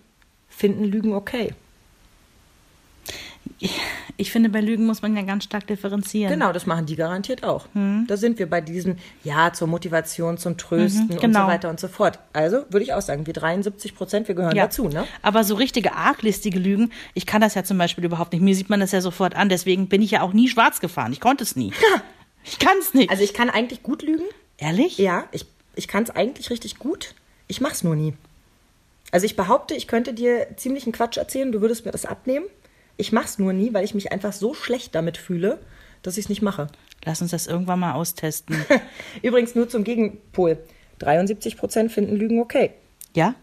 [0.49, 1.53] finden Lügen okay.
[4.17, 6.31] Ich finde, bei Lügen muss man ja ganz stark differenzieren.
[6.31, 7.67] Genau, das machen die garantiert auch.
[7.73, 8.05] Hm.
[8.07, 11.45] Da sind wir bei diesem, ja, zur Motivation, zum Trösten und genau.
[11.45, 12.19] so weiter und so fort.
[12.33, 14.65] Also würde ich auch sagen, wir 73 Prozent, wir gehören Ja.
[14.65, 15.05] dazu, ne?
[15.21, 18.41] Aber so richtige arglistige Lügen, ich kann das ja zum Beispiel überhaupt nicht.
[18.41, 19.49] Mir sieht man das ja sofort an.
[19.49, 21.11] Deswegen bin ich ja auch nie schwarz gefahren.
[21.13, 21.71] Ich konnte es nie.
[22.43, 23.09] ich kann es nicht.
[23.11, 24.25] Also ich kann eigentlich gut lügen.
[24.57, 24.97] Ehrlich?
[24.97, 27.13] Ja, ich, ich kann es eigentlich richtig gut.
[27.47, 28.13] Ich mach's nur nie.
[29.11, 32.45] Also ich behaupte, ich könnte dir ziemlichen Quatsch erzählen, du würdest mir das abnehmen.
[32.97, 35.59] Ich mach's nur nie, weil ich mich einfach so schlecht damit fühle,
[36.01, 36.67] dass ich es nicht mache.
[37.05, 38.55] Lass uns das irgendwann mal austesten.
[39.21, 40.57] Übrigens nur zum Gegenpol.
[40.99, 42.71] 73 Prozent finden Lügen okay.
[43.15, 43.35] ja?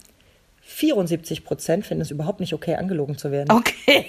[0.67, 3.51] 74 Prozent finden es überhaupt nicht okay, angelogen zu werden.
[3.51, 4.07] Okay.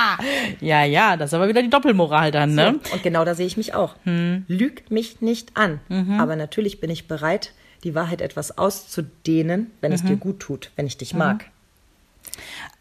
[0.60, 2.80] ja, ja, das ist aber wieder die Doppelmoral dann, ne?
[2.82, 3.94] So, und genau da sehe ich mich auch.
[4.04, 5.80] Lüg mich nicht an.
[6.18, 7.52] Aber natürlich bin ich bereit,
[7.84, 11.50] die Wahrheit etwas auszudehnen, wenn es dir gut tut, wenn ich dich mag.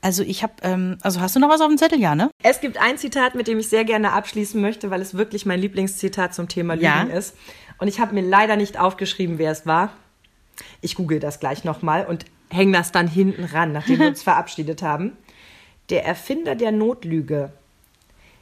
[0.01, 2.29] Also ich habe, ähm, also hast du noch was auf dem Zettel, ja, ne?
[2.43, 5.59] Es gibt ein Zitat, mit dem ich sehr gerne abschließen möchte, weil es wirklich mein
[5.59, 7.03] Lieblingszitat zum Thema Lügen Ja.
[7.03, 7.35] ist.
[7.79, 9.91] Und ich habe mir leider nicht aufgeschrieben, wer es war.
[10.81, 14.81] Ich google das gleich nochmal und hänge das dann hinten ran, nachdem wir uns verabschiedet
[14.81, 15.11] haben.
[15.89, 17.51] Der Erfinder der Notlüge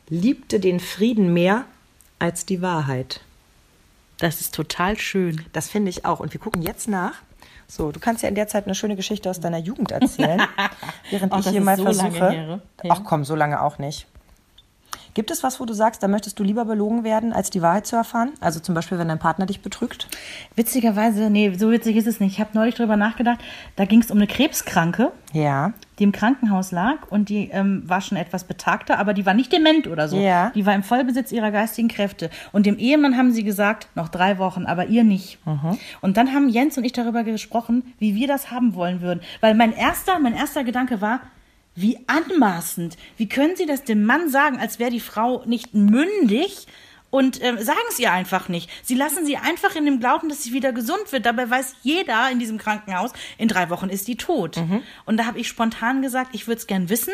[0.10, 1.66] liebte den Frieden mehr
[2.20, 3.22] als die Wahrheit.
[4.20, 5.44] Das ist total schön.
[5.52, 6.20] Das finde ich auch.
[6.20, 7.16] Und wir gucken jetzt nach.
[7.68, 10.42] So, du kannst ja in der Zeit eine schöne Geschichte aus deiner Jugend erzählen,
[11.10, 12.62] während Ach, ich hier mal so versuche.
[12.88, 14.08] Ach komm, so lange auch nicht.
[15.16, 17.88] Gibt es was, wo du sagst, da möchtest du lieber belogen werden, als die Wahrheit
[17.88, 18.34] zu erfahren?
[18.42, 20.10] Also zum Beispiel, wenn dein Partner dich betrügt?
[20.58, 22.34] Witzigerweise, nee, so witzig ist es nicht.
[22.34, 23.40] Ich habe neulich drüber nachgedacht,
[23.78, 25.72] da ging es um eine Krebskranke, Ja.
[26.00, 29.54] die im Krankenhaus lag und die ähm, war schon etwas betagter, aber die war nicht
[29.54, 30.18] dement oder so.
[30.20, 30.52] Ja.
[30.54, 32.30] Die war im Vollbesitz ihrer geistigen Kräfte.
[32.52, 35.40] Und dem Ehemann haben sie gesagt, noch drei Wochen, aber ihr nicht.
[36.02, 39.22] Und dann haben Jens und ich darüber gesprochen, wie wir das haben wollen würden.
[39.40, 41.22] Weil mein erster, mein erster Gedanke war,
[41.76, 42.98] wie anmaßend.
[43.18, 46.68] Wie können Sie das dem Mann sagen, als wäre die Frau nicht mündig?
[47.12, 48.70] Und ähm, sagen es ihr einfach nicht.
[48.84, 51.26] Sie lassen sie einfach in dem Glauben, dass sie wieder gesund wird.
[51.26, 54.58] Dabei weiß jeder in diesem Krankenhaus, in drei Wochen ist die tot.
[55.06, 57.14] Und da habe ich spontan gesagt, ich würde es gern wissen,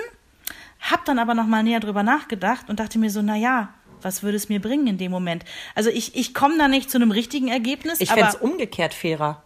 [0.80, 3.70] hab dann aber noch mal näher drüber nachgedacht und dachte mir so, na ja,
[4.01, 5.45] was würde es mir bringen in dem Moment?
[5.76, 8.01] Also ich, ich komme da nicht zu einem richtigen Ergebnis.
[8.01, 9.43] Ich fände es umgekehrt fairer,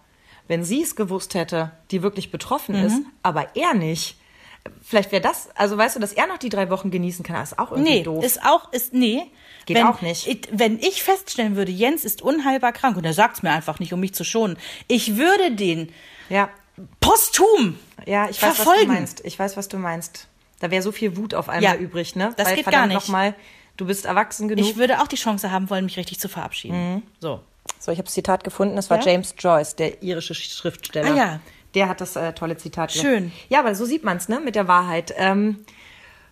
[0.47, 4.17] wenn sie es gewusst hätte, die wirklich betroffen ist, aber er nicht.
[4.81, 7.57] Vielleicht wäre das, also weißt du, dass er noch die drei Wochen genießen kann, ist
[7.59, 8.23] auch irgendwie Nee, doof.
[8.23, 9.23] ist auch, ist, nee.
[9.65, 10.27] Geht wenn, auch nicht.
[10.27, 13.79] Ich, wenn ich feststellen würde, Jens ist unheilbar krank und er sagt es mir einfach
[13.79, 14.57] nicht, um mich zu schonen,
[14.87, 15.91] ich würde den
[16.29, 16.49] ja,
[16.99, 18.87] posthum ja, ich weiß, was du verfolgen.
[18.93, 19.21] meinst.
[19.25, 20.27] Ich weiß, was du meinst.
[20.59, 22.33] Da wäre so viel Wut auf einmal Ja, übrig, ne?
[22.37, 22.95] das Weil, geht gar nicht.
[22.95, 23.33] Noch mal,
[23.77, 24.65] du bist erwachsen genug.
[24.65, 26.95] Ich würde auch die Chance haben wollen, mich richtig zu verabschieden.
[26.95, 27.03] Mhm.
[27.19, 27.39] So.
[27.79, 28.77] So, ich habe das Zitat gefunden.
[28.77, 29.11] Es war Ja?
[29.11, 31.11] James Joyce, der irische Schriftsteller.
[31.13, 31.39] Ah, ja.
[31.75, 32.91] Der hat das äh, tolle Zitat.
[32.91, 33.31] Schön.
[33.49, 35.13] Ja, aber so sieht man es, ne, mit der Wahrheit.
[35.17, 35.57] Ähm,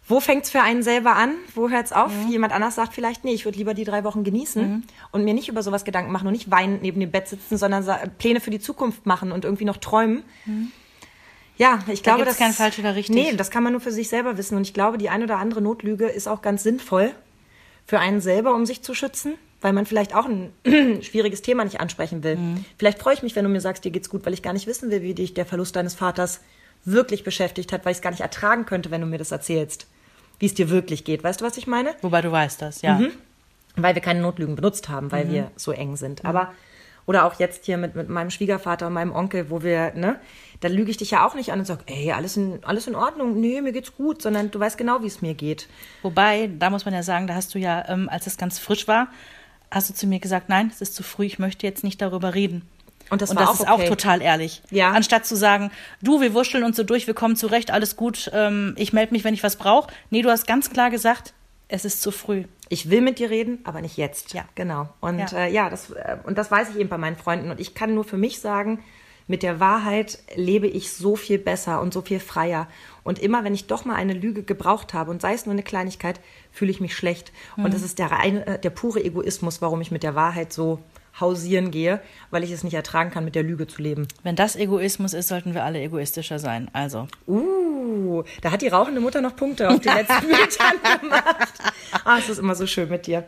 [0.07, 1.35] wo fängt's für einen selber an?
[1.55, 2.11] Wo hört's auf?
[2.11, 2.29] Mhm.
[2.29, 5.47] Jemand anders sagt vielleicht, nee, ich würde lieber die drei Wochen genießen und mir nicht
[5.47, 7.85] über sowas Gedanken machen und nicht weinend neben dem Bett sitzen, sondern
[8.17, 10.23] Pläne für die Zukunft machen und irgendwie noch träumen.
[11.57, 13.15] Ja, ich glaube, gibt's das kein falsch oder richtig.
[13.15, 14.57] Nee, das kann man nur für sich selber wissen.
[14.57, 17.11] Und ich glaube, die ein oder andere Notlüge ist auch ganz sinnvoll
[17.85, 20.51] für einen selber, um sich zu schützen, weil man vielleicht auch ein
[21.01, 22.35] schwieriges Thema nicht ansprechen will.
[22.35, 22.65] Mhm.
[22.77, 24.67] Vielleicht freue ich mich, wenn du mir sagst, dir geht's gut, weil ich gar nicht
[24.67, 26.41] wissen will, wie dich der Verlust deines Vaters
[26.85, 29.87] wirklich beschäftigt hat, weil ich es gar nicht ertragen könnte, wenn du mir das erzählst,
[30.39, 31.23] wie es dir wirklich geht.
[31.23, 31.95] Weißt du, was ich meine?
[32.01, 32.95] Wobei du weißt das, ja.
[32.99, 33.11] Mhm.
[33.75, 36.25] Weil wir keine Notlügen benutzt haben, weil wir so eng sind.
[36.25, 36.51] Aber
[37.05, 40.19] oder auch jetzt hier mit, mit meinem Schwiegervater und meinem Onkel, wo wir, ne,
[40.61, 42.95] da lüge ich dich ja auch nicht an und sag, ey, alles in, alles in
[42.95, 45.67] Ordnung, nee, mir geht's gut, sondern du weißt genau, wie es mir geht.
[46.01, 48.87] Wobei, da muss man ja sagen, da hast du ja, ähm, als es ganz frisch
[48.87, 49.09] war,
[49.73, 52.33] hast du zu mir gesagt, nein, es ist zu früh, ich möchte jetzt nicht darüber
[52.33, 52.63] reden.
[53.09, 53.89] Und das und war das auch ist auch okay.
[53.89, 54.61] total ehrlich.
[54.71, 54.91] Ja.
[54.91, 55.71] Anstatt zu sagen,
[56.01, 59.23] du, wir wurschteln uns so durch, wir kommen zurecht, alles gut, ähm, ich melde mich,
[59.23, 59.91] wenn ich was brauche.
[60.09, 61.33] Nee, du hast ganz klar gesagt,
[61.67, 62.45] es ist zu früh.
[62.69, 64.33] Ich will mit dir reden, aber nicht jetzt.
[64.33, 64.45] Ja.
[64.55, 64.89] Genau.
[64.99, 65.25] Und Ja.
[65.31, 67.51] ja, äh, ja das, äh, und das weiß ich eben bei meinen Freunden.
[67.51, 68.79] Und ich kann nur für mich sagen,
[69.27, 72.67] mit der Wahrheit lebe ich so viel besser und so viel freier.
[73.03, 75.63] Und immer, wenn ich doch mal eine Lüge gebraucht habe und sei es nur eine
[75.63, 76.19] Kleinigkeit,
[76.51, 77.31] fühle ich mich schlecht.
[77.55, 77.65] Mhm.
[77.65, 80.79] Und das ist der, reine, äh, der pure Egoismus, warum ich mit der Wahrheit so
[81.19, 82.01] hausieren gehe,
[82.31, 84.07] weil ich es nicht ertragen kann, mit der Lüge zu leben.
[84.23, 86.69] Wenn das Egoismus ist, sollten wir alle egoistischer sein.
[86.73, 91.53] Also, Uh, da hat die rauchende Mutter noch Punkte auf die letzten Metern gemacht.
[92.03, 93.23] Ah, es ist immer so schön mit dir.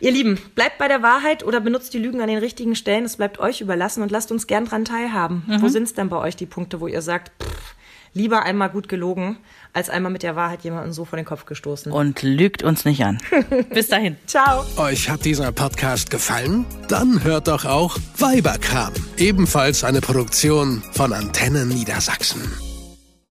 [0.00, 3.04] Ihr Lieben, bleibt bei der Wahrheit oder benutzt die Lügen an den richtigen Stellen.
[3.04, 5.44] Es bleibt euch überlassen und lasst uns gern dran teilhaben.
[5.60, 7.74] Wo sind es denn bei euch die Punkte, wo ihr sagt, pff,
[8.12, 9.38] lieber einmal gut gelogen,
[9.74, 11.92] als einmal mit der Wahrheit jemanden so vor den Kopf gestoßen?
[11.92, 13.18] und lügt uns nicht an.
[13.70, 14.16] Bis dahin.
[14.26, 14.64] Ciao.
[14.76, 16.64] Euch hat dieser Podcast gefallen?
[16.88, 22.73] Dann hört doch auch Weiberkram, ebenfalls eine Produktion von Antennen Niedersachsen.